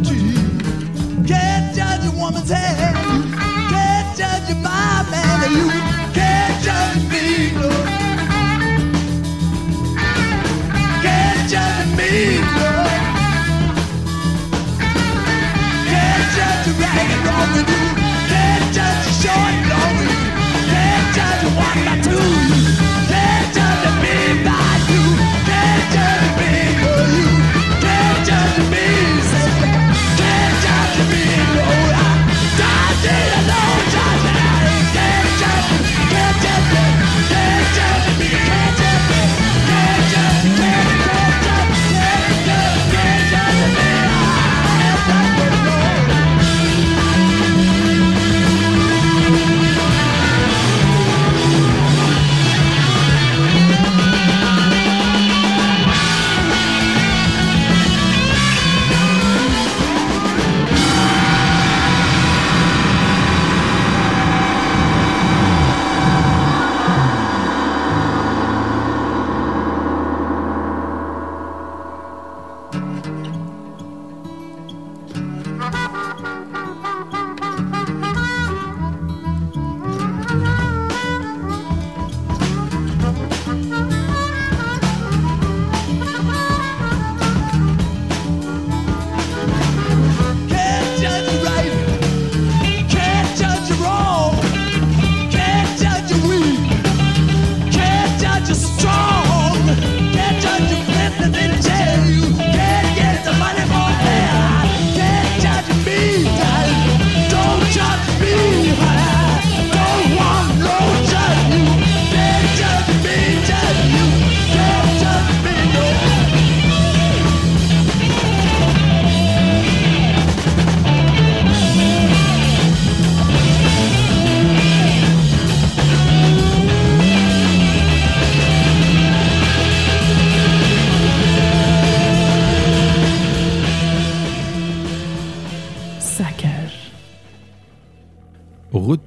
country. 0.02 1.26
Can't 1.26 1.74
judge 1.74 2.06
a 2.06 2.10
woman's 2.18 2.50
head. 2.50 2.94
can't 3.70 4.18
judge 4.18 4.50
a 4.50 4.54
man. 5.10 5.52
You 5.52 5.89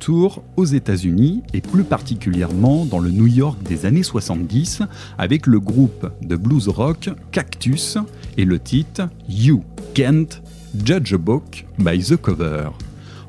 aux 0.09 0.65
États-Unis 0.65 1.43
et 1.53 1.61
plus 1.61 1.83
particulièrement 1.83 2.85
dans 2.85 2.99
le 2.99 3.11
New 3.11 3.27
York 3.27 3.57
des 3.63 3.85
années 3.85 4.03
70 4.03 4.81
avec 5.17 5.47
le 5.47 5.59
groupe 5.59 6.11
de 6.21 6.35
blues 6.35 6.67
rock 6.67 7.09
Cactus 7.31 7.97
et 8.37 8.45
le 8.45 8.59
titre 8.59 9.03
You 9.29 9.63
Can't 9.93 10.41
Judge 10.83 11.13
a 11.13 11.17
Book 11.17 11.65
by 11.79 11.99
the 11.99 12.17
Cover 12.17 12.69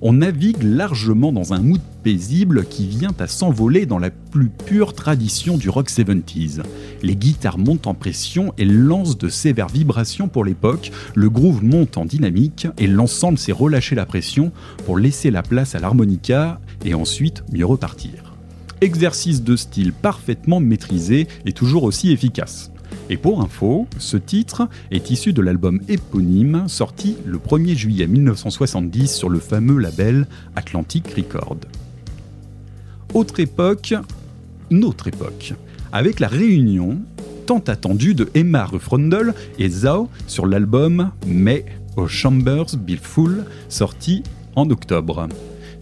on 0.06 0.12
navigue 0.12 0.62
largement 0.62 1.32
dans 1.32 1.54
un 1.54 1.60
mood 1.60 1.80
paisible 2.02 2.66
qui 2.66 2.86
vient 2.86 3.14
à 3.18 3.26
s'envoler 3.26 3.86
dans 3.86 3.98
la 3.98 4.10
plus 4.10 4.50
pure 4.50 4.92
tradition 4.92 5.56
du 5.56 5.70
rock 5.70 5.88
70s. 5.88 6.60
Les 7.02 7.16
guitares 7.16 7.56
montent 7.56 7.86
en 7.86 7.94
pression 7.94 8.52
et 8.58 8.66
lancent 8.66 9.16
de 9.16 9.30
sévères 9.30 9.68
vibrations 9.68 10.28
pour 10.28 10.44
l'époque, 10.44 10.92
le 11.14 11.30
groove 11.30 11.64
monte 11.64 11.96
en 11.96 12.04
dynamique 12.04 12.66
et 12.76 12.86
l'ensemble 12.86 13.38
s'est 13.38 13.52
relâché 13.52 13.94
la 13.94 14.04
pression 14.04 14.52
pour 14.84 14.98
laisser 14.98 15.30
la 15.30 15.42
place 15.42 15.74
à 15.74 15.78
l'harmonica 15.78 16.60
et 16.84 16.94
ensuite 16.94 17.44
mieux 17.52 17.66
repartir. 17.66 18.34
Exercice 18.80 19.42
de 19.42 19.56
style 19.56 19.92
parfaitement 19.92 20.60
maîtrisé 20.60 21.26
et 21.46 21.52
toujours 21.52 21.84
aussi 21.84 22.12
efficace. 22.12 22.70
Et 23.10 23.16
pour 23.16 23.42
info, 23.42 23.86
ce 23.98 24.16
titre 24.16 24.68
est 24.90 25.10
issu 25.10 25.32
de 25.32 25.42
l'album 25.42 25.80
éponyme 25.88 26.68
sorti 26.68 27.16
le 27.24 27.38
1er 27.38 27.74
juillet 27.74 28.06
1970 28.06 29.14
sur 29.14 29.28
le 29.28 29.38
fameux 29.38 29.78
label 29.78 30.26
Atlantic 30.56 31.08
Records. 31.14 31.58
Autre 33.12 33.40
époque, 33.40 33.94
notre 34.70 35.08
époque, 35.08 35.54
avec 35.92 36.20
la 36.20 36.28
réunion 36.28 36.98
tant 37.46 37.58
attendue 37.58 38.14
de 38.14 38.28
Emma 38.34 38.64
Ruffrundle 38.64 39.34
et 39.58 39.68
Zao 39.68 40.08
sur 40.26 40.46
l'album 40.46 41.10
May 41.26 41.66
aux 41.96 42.08
Chambers 42.08 42.76
Be 42.76 42.96
Full 43.00 43.44
sorti 43.68 44.22
en 44.56 44.70
octobre. 44.70 45.28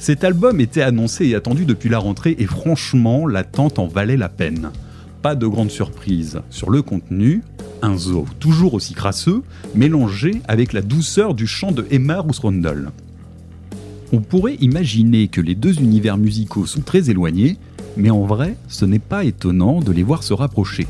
Cet 0.03 0.24
album 0.24 0.61
était 0.61 0.82
annoncé 0.82 1.26
et 1.26 1.36
attendu 1.36 1.64
depuis 1.64 1.88
la 1.88 2.00
rentrée 2.00 2.34
et 2.40 2.46
franchement 2.46 3.24
l'attente 3.28 3.78
en 3.78 3.86
valait 3.86 4.16
la 4.16 4.28
peine 4.28 4.72
pas 5.22 5.36
de 5.36 5.46
grande 5.46 5.70
surprise 5.70 6.40
sur 6.50 6.70
le 6.70 6.82
contenu, 6.82 7.42
un 7.82 7.96
zoo 7.96 8.26
toujours 8.40 8.74
aussi 8.74 8.94
crasseux, 8.94 9.44
mélangé 9.76 10.42
avec 10.48 10.72
la 10.72 10.82
douceur 10.82 11.34
du 11.34 11.46
chant 11.46 11.70
de 11.70 11.86
Emma 11.92 12.18
Rousrondel. 12.18 12.90
On 14.12 14.22
pourrait 14.22 14.57
imaginer 14.57 15.28
que 15.28 15.40
les 15.40 15.55
deux 15.55 15.78
univers 15.78 16.18
musicaux 16.18 16.66
sont 16.66 16.80
très 16.80 17.09
éloignés, 17.09 17.57
mais 17.96 18.11
en 18.11 18.26
vrai, 18.26 18.57
ce 18.66 18.84
n'est 18.84 18.98
pas 18.98 19.22
étonnant 19.22 19.78
de 19.78 19.92
les 19.92 20.03
voir 20.03 20.24
se 20.24 20.34
rapprocher. 20.34 20.88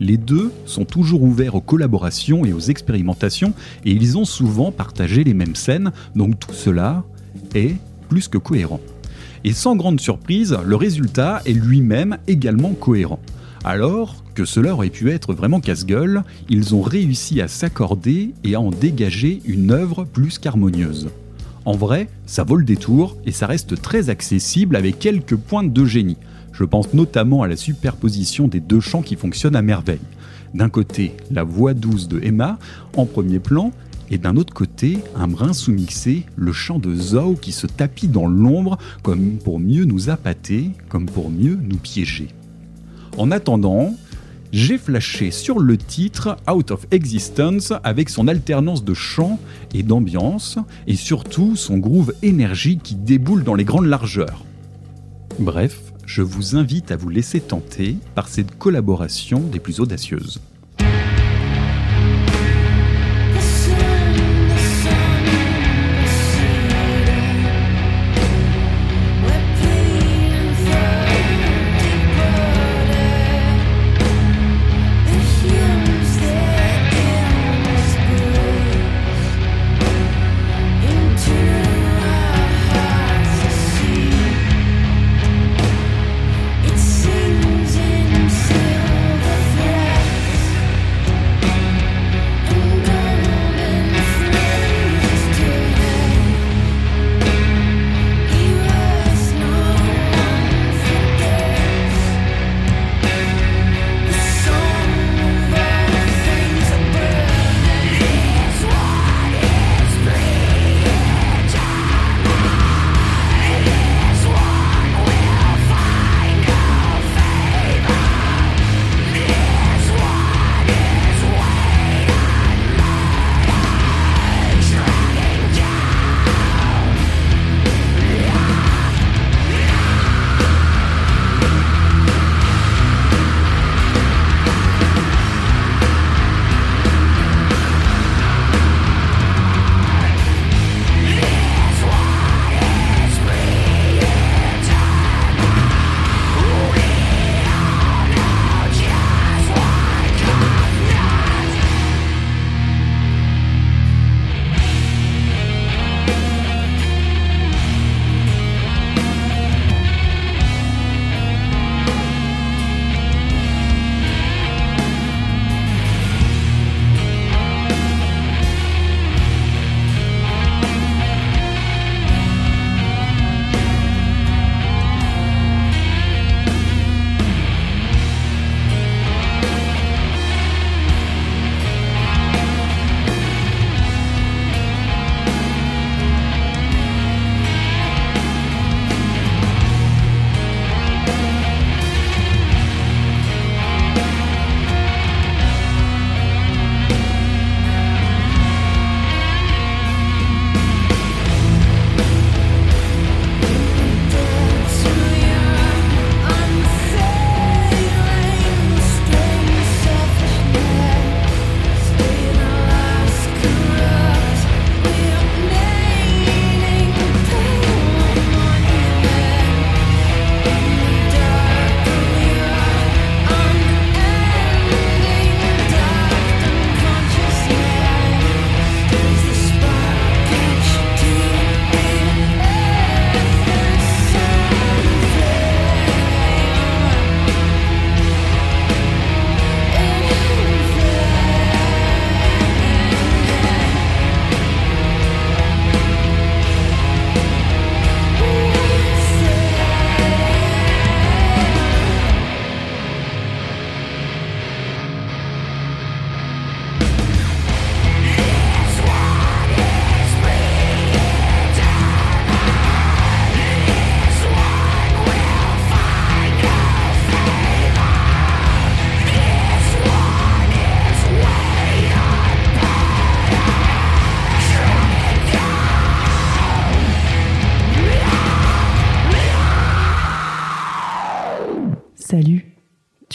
Les 0.00 0.16
deux 0.16 0.50
sont 0.64 0.86
toujours 0.86 1.22
ouverts 1.22 1.56
aux 1.56 1.60
collaborations 1.60 2.46
et 2.46 2.54
aux 2.54 2.60
expérimentations, 2.60 3.52
et 3.84 3.90
ils 3.90 4.16
ont 4.16 4.24
souvent 4.24 4.72
partagé 4.72 5.24
les 5.24 5.34
mêmes 5.34 5.56
scènes, 5.56 5.92
donc 6.14 6.40
tout 6.40 6.54
cela 6.54 7.04
est 7.54 7.76
plus 8.08 8.28
que 8.28 8.38
cohérent. 8.38 8.80
Et 9.44 9.52
sans 9.52 9.76
grande 9.76 10.00
surprise, 10.00 10.56
le 10.64 10.76
résultat 10.76 11.42
est 11.46 11.52
lui-même 11.52 12.18
également 12.26 12.72
cohérent. 12.72 13.20
Alors 13.64 14.22
que 14.34 14.44
cela 14.44 14.74
aurait 14.74 14.90
pu 14.90 15.10
être 15.10 15.34
vraiment 15.34 15.60
casse-gueule, 15.60 16.22
ils 16.48 16.74
ont 16.74 16.82
réussi 16.82 17.40
à 17.40 17.48
s'accorder 17.48 18.32
et 18.44 18.54
à 18.54 18.60
en 18.60 18.70
dégager 18.70 19.40
une 19.44 19.70
œuvre 19.70 20.04
plus 20.04 20.38
qu'harmonieuse. 20.38 21.08
En 21.64 21.72
vrai, 21.72 22.08
ça 22.26 22.44
vaut 22.44 22.56
le 22.56 22.64
détour 22.64 23.16
et 23.26 23.32
ça 23.32 23.46
reste 23.46 23.80
très 23.82 24.08
accessible 24.08 24.76
avec 24.76 25.00
quelques 25.00 25.36
pointes 25.36 25.72
de 25.72 25.84
génie. 25.84 26.16
Je 26.52 26.64
pense 26.64 26.94
notamment 26.94 27.42
à 27.42 27.48
la 27.48 27.56
superposition 27.56 28.46
des 28.46 28.60
deux 28.60 28.80
chants 28.80 29.02
qui 29.02 29.16
fonctionnent 29.16 29.56
à 29.56 29.62
merveille. 29.62 29.98
D'un 30.54 30.68
côté, 30.68 31.12
la 31.30 31.42
voix 31.42 31.74
douce 31.74 32.08
de 32.08 32.20
Emma 32.22 32.58
en 32.96 33.04
premier 33.04 33.40
plan, 33.40 33.72
et 34.10 34.18
d'un 34.18 34.36
autre 34.36 34.54
côté, 34.54 34.98
un 35.16 35.28
brin 35.28 35.52
sous-mixé, 35.52 36.24
le 36.36 36.52
chant 36.52 36.78
de 36.78 36.94
Zhao 36.94 37.34
qui 37.34 37.52
se 37.52 37.66
tapit 37.66 38.08
dans 38.08 38.26
l'ombre 38.26 38.78
comme 39.02 39.38
pour 39.38 39.58
mieux 39.58 39.84
nous 39.84 40.10
appâter, 40.10 40.70
comme 40.88 41.06
pour 41.06 41.30
mieux 41.30 41.58
nous 41.60 41.76
piéger. 41.76 42.28
En 43.16 43.30
attendant, 43.30 43.94
j'ai 44.52 44.78
flashé 44.78 45.30
sur 45.30 45.58
le 45.58 45.76
titre 45.76 46.36
Out 46.50 46.70
of 46.70 46.86
Existence 46.90 47.72
avec 47.82 48.08
son 48.08 48.28
alternance 48.28 48.84
de 48.84 48.94
chant 48.94 49.38
et 49.74 49.82
d'ambiance 49.82 50.58
et 50.86 50.96
surtout 50.96 51.56
son 51.56 51.78
groove 51.78 52.14
énergie 52.22 52.78
qui 52.78 52.94
déboule 52.94 53.42
dans 53.42 53.54
les 53.54 53.64
grandes 53.64 53.86
largeurs. 53.86 54.44
Bref, 55.38 55.92
je 56.06 56.22
vous 56.22 56.56
invite 56.56 56.92
à 56.92 56.96
vous 56.96 57.08
laisser 57.08 57.40
tenter 57.40 57.96
par 58.14 58.28
cette 58.28 58.56
collaboration 58.56 59.40
des 59.40 59.58
plus 59.58 59.80
audacieuses. 59.80 60.40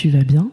Tu 0.02 0.10
vas 0.10 0.24
bien 0.24 0.51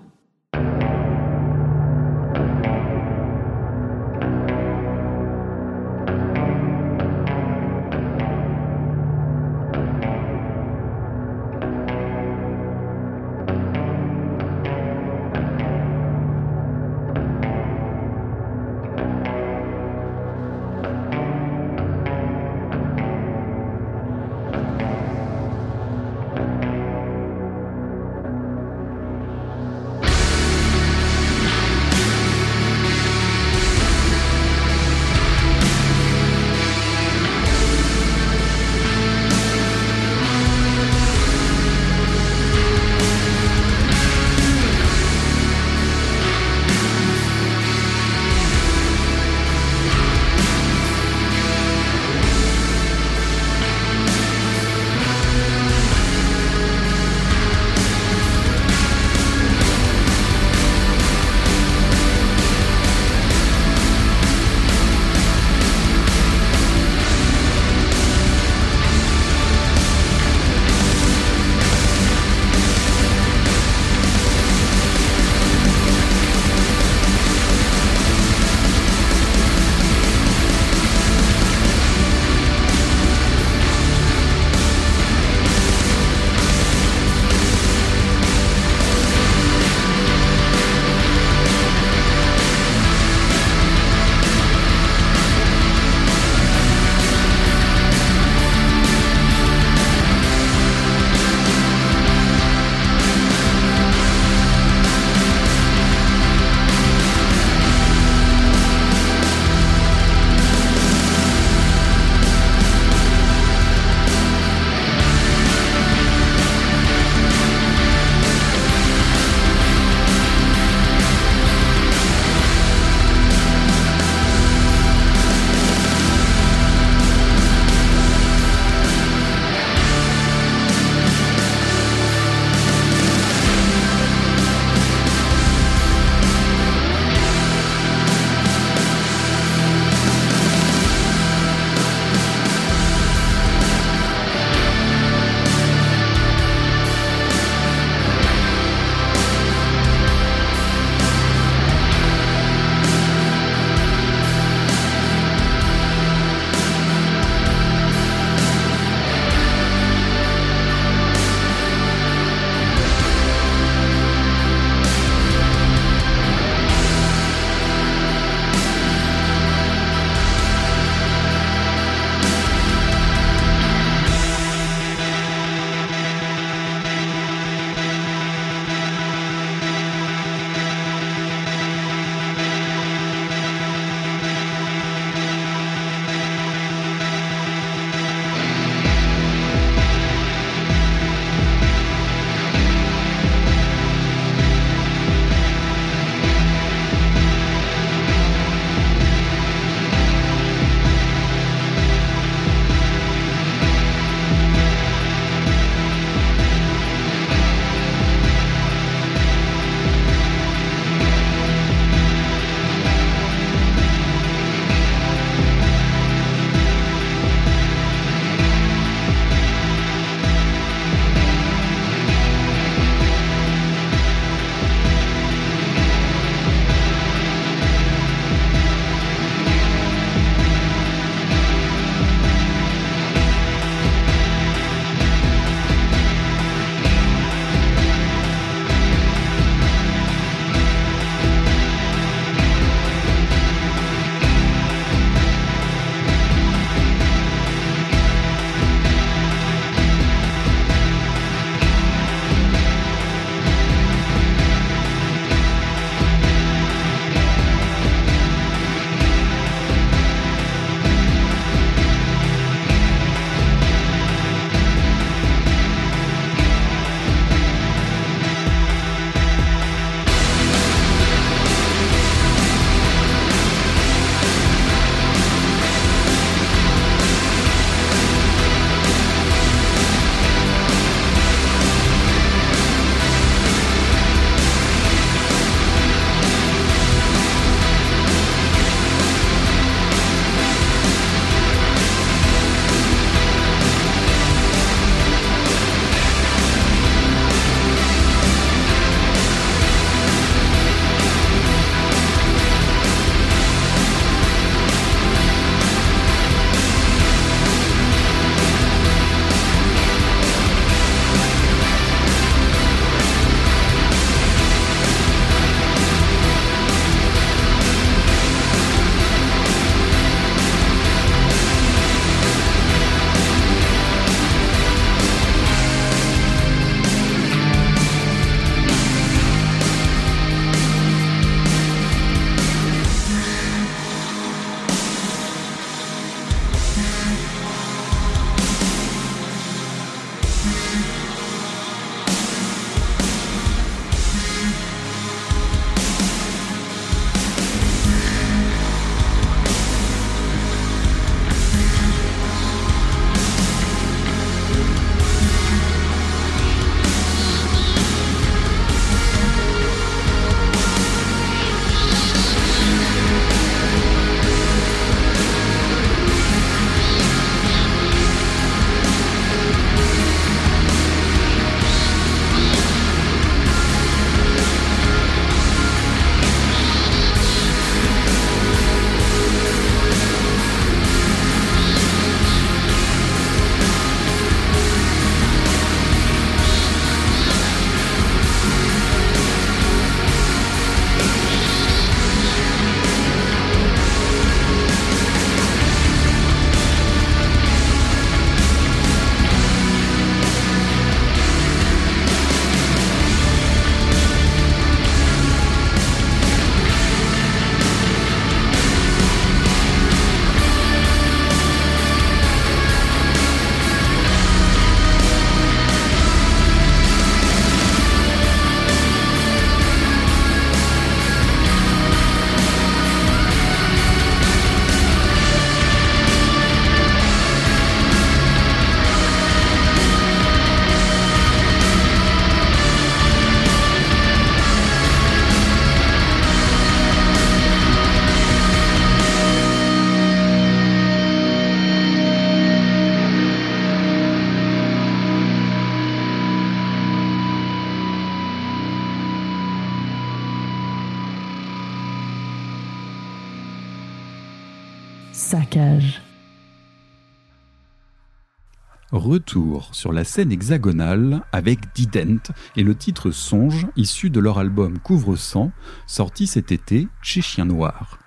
Retour 459.08 459.70
sur 459.72 459.90
la 459.90 460.04
scène 460.04 460.32
hexagonale 460.32 461.22
avec 461.32 461.72
Dident 461.74 462.18
et 462.56 462.62
le 462.62 462.74
titre 462.74 463.10
Songe 463.10 463.66
issu 463.74 464.10
de 464.10 464.20
leur 464.20 464.38
album 464.38 464.78
Couvre-sang 464.78 465.50
sorti 465.86 466.26
cet 466.26 466.52
été 466.52 466.88
chez 467.00 467.22
Chien 467.22 467.46
Noir. 467.46 467.98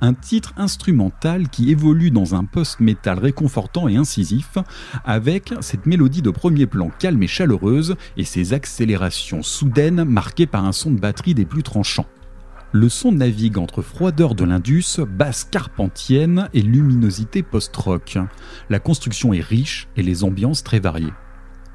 Un 0.00 0.14
titre 0.14 0.52
instrumental 0.56 1.48
qui 1.48 1.72
évolue 1.72 2.12
dans 2.12 2.36
un 2.36 2.44
post-metal 2.44 3.18
réconfortant 3.18 3.88
et 3.88 3.96
incisif 3.96 4.56
avec 5.04 5.52
cette 5.62 5.86
mélodie 5.86 6.22
de 6.22 6.30
premier 6.30 6.66
plan 6.66 6.90
calme 6.96 7.24
et 7.24 7.26
chaleureuse 7.26 7.96
et 8.16 8.24
ses 8.24 8.52
accélérations 8.52 9.42
soudaines 9.42 10.04
marquées 10.04 10.46
par 10.46 10.64
un 10.64 10.70
son 10.70 10.92
de 10.92 11.00
batterie 11.00 11.34
des 11.34 11.44
plus 11.44 11.64
tranchants. 11.64 12.06
Le 12.72 12.88
son 12.88 13.10
navigue 13.10 13.58
entre 13.58 13.82
froideur 13.82 14.36
de 14.36 14.44
l'Indus, 14.44 15.00
basse 15.00 15.42
carpentienne 15.42 16.48
et 16.54 16.62
luminosité 16.62 17.42
post-rock. 17.42 18.16
La 18.68 18.78
construction 18.78 19.32
est 19.34 19.40
riche 19.40 19.88
et 19.96 20.04
les 20.04 20.22
ambiances 20.22 20.62
très 20.62 20.78
variées. 20.78 21.12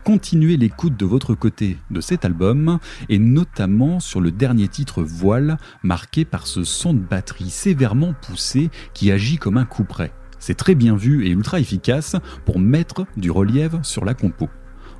Continuez 0.05 0.55
l'écoute 0.55 0.95
de 0.95 1.05
votre 1.05 1.35
côté 1.35 1.79
de 1.91 1.99
cet 1.99 2.23
album 2.23 2.79
et 3.09 3.19
notamment 3.19 3.99
sur 3.99 4.21
le 4.21 4.31
dernier 4.31 4.69
titre 4.69 5.03
Voile 5.03 5.57
marqué 5.83 6.23
par 6.23 6.47
ce 6.47 6.63
son 6.63 6.93
de 6.93 6.99
batterie 6.99 7.49
sévèrement 7.49 8.13
poussé 8.13 8.69
qui 8.93 9.11
agit 9.11 9.37
comme 9.37 9.57
un 9.57 9.65
coup 9.65 9.83
près. 9.83 10.13
C'est 10.39 10.55
très 10.55 10.75
bien 10.75 10.95
vu 10.95 11.25
et 11.25 11.31
ultra 11.31 11.59
efficace 11.59 12.15
pour 12.45 12.57
mettre 12.57 13.05
du 13.17 13.31
relief 13.31 13.73
sur 13.81 14.05
la 14.05 14.13
compo. 14.13 14.47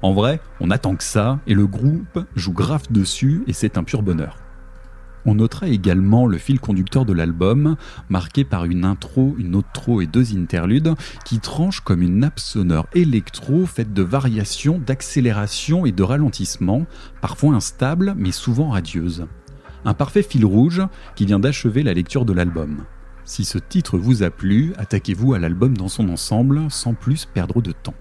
En 0.01 0.11
vrai, 0.11 0.41
on 0.59 0.71
attend 0.71 0.97
que 0.97 1.03
ça 1.05 1.39
et 1.47 1.53
le 1.53 1.67
groupe 1.67 2.19
joue 2.35 2.53
grave 2.53 2.83
dessus 2.89 3.45
et 3.47 3.53
c'est 3.53 3.77
un 3.77 3.85
pur 3.85 4.01
bonheur. 4.01 4.44
On 5.25 5.35
notera 5.35 5.67
également 5.67 6.27
le 6.27 6.37
fil 6.37 6.59
conducteur 6.59 7.03
de 7.03 7.13
l'album, 7.13 7.75
marqué 8.09 8.43
par 8.43 8.65
une 8.65 8.85
intro, 8.85 9.35
une 9.39 9.55
outro 9.55 10.01
et 10.01 10.05
deux 10.05 10.37
interludes, 10.37 10.93
qui 11.25 11.39
tranchent 11.39 11.81
comme 11.81 12.03
une 12.03 12.19
nappe 12.19 12.39
sonore 12.39 12.87
électro 12.93 13.65
faite 13.65 13.93
de 13.93 14.03
variations, 14.03 14.77
d'accélération 14.77 15.85
et 15.85 15.91
de 15.91 16.03
ralentissement, 16.03 16.85
parfois 17.21 17.55
instables 17.55 18.13
mais 18.17 18.31
souvent 18.31 18.69
radieuses. 18.69 19.25
Un 19.83 19.93
parfait 19.95 20.23
fil 20.23 20.45
rouge 20.45 20.83
qui 21.15 21.25
vient 21.25 21.39
d'achever 21.39 21.81
la 21.81 21.93
lecture 21.93 22.25
de 22.25 22.33
l'album. 22.33 22.85
Si 23.23 23.45
ce 23.45 23.57
titre 23.57 23.97
vous 23.97 24.21
a 24.21 24.29
plu, 24.29 24.73
attaquez-vous 24.77 25.33
à 25.33 25.39
l'album 25.39 25.75
dans 25.75 25.87
son 25.87 26.09
ensemble 26.09 26.67
sans 26.69 26.93
plus 26.93 27.25
perdre 27.25 27.61
de 27.61 27.71
temps. 27.71 27.95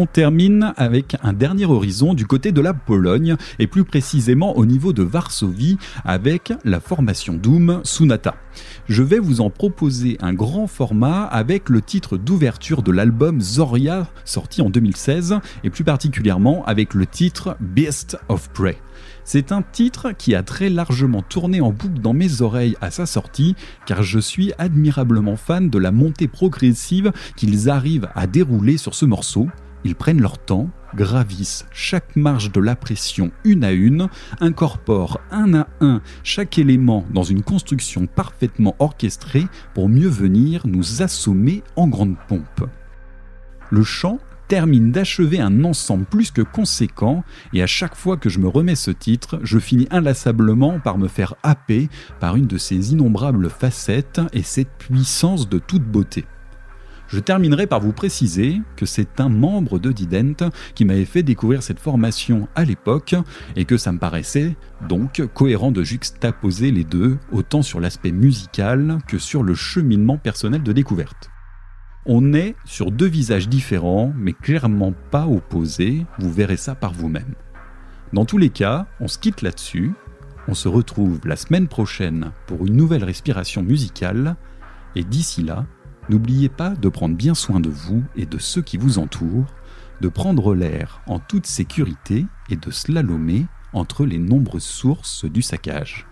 On 0.00 0.06
termine 0.06 0.74
avec 0.76 1.16
un 1.24 1.32
dernier 1.32 1.64
horizon 1.64 2.14
du 2.14 2.24
côté 2.24 2.52
de 2.52 2.60
la 2.60 2.72
Pologne 2.72 3.34
et 3.58 3.66
plus 3.66 3.82
précisément 3.82 4.56
au 4.56 4.64
niveau 4.64 4.92
de 4.92 5.02
Varsovie 5.02 5.76
avec 6.04 6.52
la 6.62 6.78
formation 6.78 7.34
Doom 7.34 7.80
Sunata. 7.82 8.36
Je 8.88 9.02
vais 9.02 9.18
vous 9.18 9.40
en 9.40 9.50
proposer 9.50 10.16
un 10.20 10.34
grand 10.34 10.68
format 10.68 11.24
avec 11.24 11.68
le 11.68 11.82
titre 11.82 12.16
d'ouverture 12.16 12.84
de 12.84 12.92
l'album 12.92 13.40
Zoria 13.40 14.06
sorti 14.24 14.62
en 14.62 14.70
2016 14.70 15.40
et 15.64 15.70
plus 15.70 15.82
particulièrement 15.82 16.64
avec 16.66 16.94
le 16.94 17.04
titre 17.04 17.56
Beast 17.58 18.16
of 18.28 18.50
Prey. 18.50 18.78
C'est 19.24 19.50
un 19.50 19.62
titre 19.62 20.12
qui 20.12 20.36
a 20.36 20.44
très 20.44 20.68
largement 20.68 21.22
tourné 21.22 21.60
en 21.60 21.72
boucle 21.72 22.00
dans 22.00 22.14
mes 22.14 22.40
oreilles 22.40 22.76
à 22.80 22.92
sa 22.92 23.04
sortie, 23.04 23.56
car 23.84 24.04
je 24.04 24.20
suis 24.20 24.52
admirablement 24.58 25.36
fan 25.36 25.70
de 25.70 25.78
la 25.78 25.90
montée 25.90 26.28
progressive 26.28 27.10
qu'ils 27.34 27.68
arrivent 27.68 28.08
à 28.14 28.28
dérouler 28.28 28.76
sur 28.76 28.94
ce 28.94 29.04
morceau. 29.04 29.48
Ils 29.84 29.94
prennent 29.94 30.20
leur 30.20 30.38
temps, 30.38 30.70
gravissent 30.94 31.66
chaque 31.72 32.16
marge 32.16 32.52
de 32.52 32.60
la 32.60 32.76
pression 32.76 33.30
une 33.44 33.64
à 33.64 33.72
une, 33.72 34.08
incorporent 34.40 35.20
un 35.30 35.54
à 35.54 35.66
un 35.80 36.00
chaque 36.22 36.58
élément 36.58 37.04
dans 37.12 37.22
une 37.22 37.42
construction 37.42 38.06
parfaitement 38.06 38.74
orchestrée 38.78 39.46
pour 39.74 39.88
mieux 39.88 40.08
venir 40.08 40.66
nous 40.66 41.02
assommer 41.02 41.62
en 41.76 41.88
grande 41.88 42.16
pompe. 42.28 42.68
Le 43.70 43.82
chant 43.82 44.18
termine 44.48 44.90
d'achever 44.90 45.40
un 45.40 45.62
ensemble 45.64 46.06
plus 46.06 46.30
que 46.30 46.40
conséquent 46.40 47.22
et 47.52 47.62
à 47.62 47.66
chaque 47.66 47.94
fois 47.94 48.16
que 48.16 48.30
je 48.30 48.38
me 48.38 48.48
remets 48.48 48.76
ce 48.76 48.90
titre, 48.90 49.38
je 49.42 49.58
finis 49.58 49.86
inlassablement 49.90 50.80
par 50.80 50.96
me 50.96 51.06
faire 51.06 51.34
happer 51.42 51.88
par 52.18 52.36
une 52.36 52.46
de 52.46 52.56
ses 52.56 52.92
innombrables 52.92 53.50
facettes 53.50 54.22
et 54.32 54.42
cette 54.42 54.72
puissance 54.78 55.48
de 55.48 55.58
toute 55.58 55.84
beauté. 55.84 56.24
Je 57.08 57.20
terminerai 57.20 57.66
par 57.66 57.80
vous 57.80 57.92
préciser 57.92 58.60
que 58.76 58.84
c'est 58.84 59.18
un 59.18 59.30
membre 59.30 59.78
de 59.78 59.92
Dident 59.92 60.50
qui 60.74 60.84
m'avait 60.84 61.06
fait 61.06 61.22
découvrir 61.22 61.62
cette 61.62 61.80
formation 61.80 62.48
à 62.54 62.66
l'époque 62.66 63.14
et 63.56 63.64
que 63.64 63.78
ça 63.78 63.92
me 63.92 63.98
paraissait 63.98 64.56
donc 64.86 65.22
cohérent 65.32 65.70
de 65.70 65.82
juxtaposer 65.82 66.70
les 66.70 66.84
deux 66.84 67.16
autant 67.32 67.62
sur 67.62 67.80
l'aspect 67.80 68.12
musical 68.12 68.98
que 69.08 69.16
sur 69.16 69.42
le 69.42 69.54
cheminement 69.54 70.18
personnel 70.18 70.62
de 70.62 70.72
découverte. 70.72 71.30
On 72.04 72.34
est 72.34 72.54
sur 72.66 72.90
deux 72.90 73.06
visages 73.06 73.48
différents 73.48 74.12
mais 74.14 74.34
clairement 74.34 74.92
pas 75.10 75.26
opposés, 75.26 76.04
vous 76.18 76.32
verrez 76.32 76.58
ça 76.58 76.74
par 76.74 76.92
vous-même. 76.92 77.34
Dans 78.12 78.26
tous 78.26 78.38
les 78.38 78.50
cas, 78.50 78.86
on 79.00 79.08
se 79.08 79.18
quitte 79.18 79.40
là-dessus, 79.40 79.92
on 80.46 80.54
se 80.54 80.68
retrouve 80.68 81.20
la 81.24 81.36
semaine 81.36 81.68
prochaine 81.68 82.32
pour 82.46 82.66
une 82.66 82.76
nouvelle 82.76 83.04
respiration 83.04 83.62
musicale 83.62 84.36
et 84.94 85.04
d'ici 85.04 85.42
là, 85.42 85.66
N'oubliez 86.08 86.48
pas 86.48 86.70
de 86.70 86.88
prendre 86.88 87.14
bien 87.14 87.34
soin 87.34 87.60
de 87.60 87.68
vous 87.68 88.02
et 88.16 88.24
de 88.24 88.38
ceux 88.38 88.62
qui 88.62 88.78
vous 88.78 88.98
entourent, 88.98 89.54
de 90.00 90.08
prendre 90.08 90.54
l'air 90.54 91.02
en 91.06 91.18
toute 91.18 91.46
sécurité 91.46 92.26
et 92.48 92.56
de 92.56 92.70
slalomer 92.70 93.46
entre 93.74 94.06
les 94.06 94.18
nombreuses 94.18 94.62
sources 94.62 95.26
du 95.26 95.42
saccage. 95.42 96.06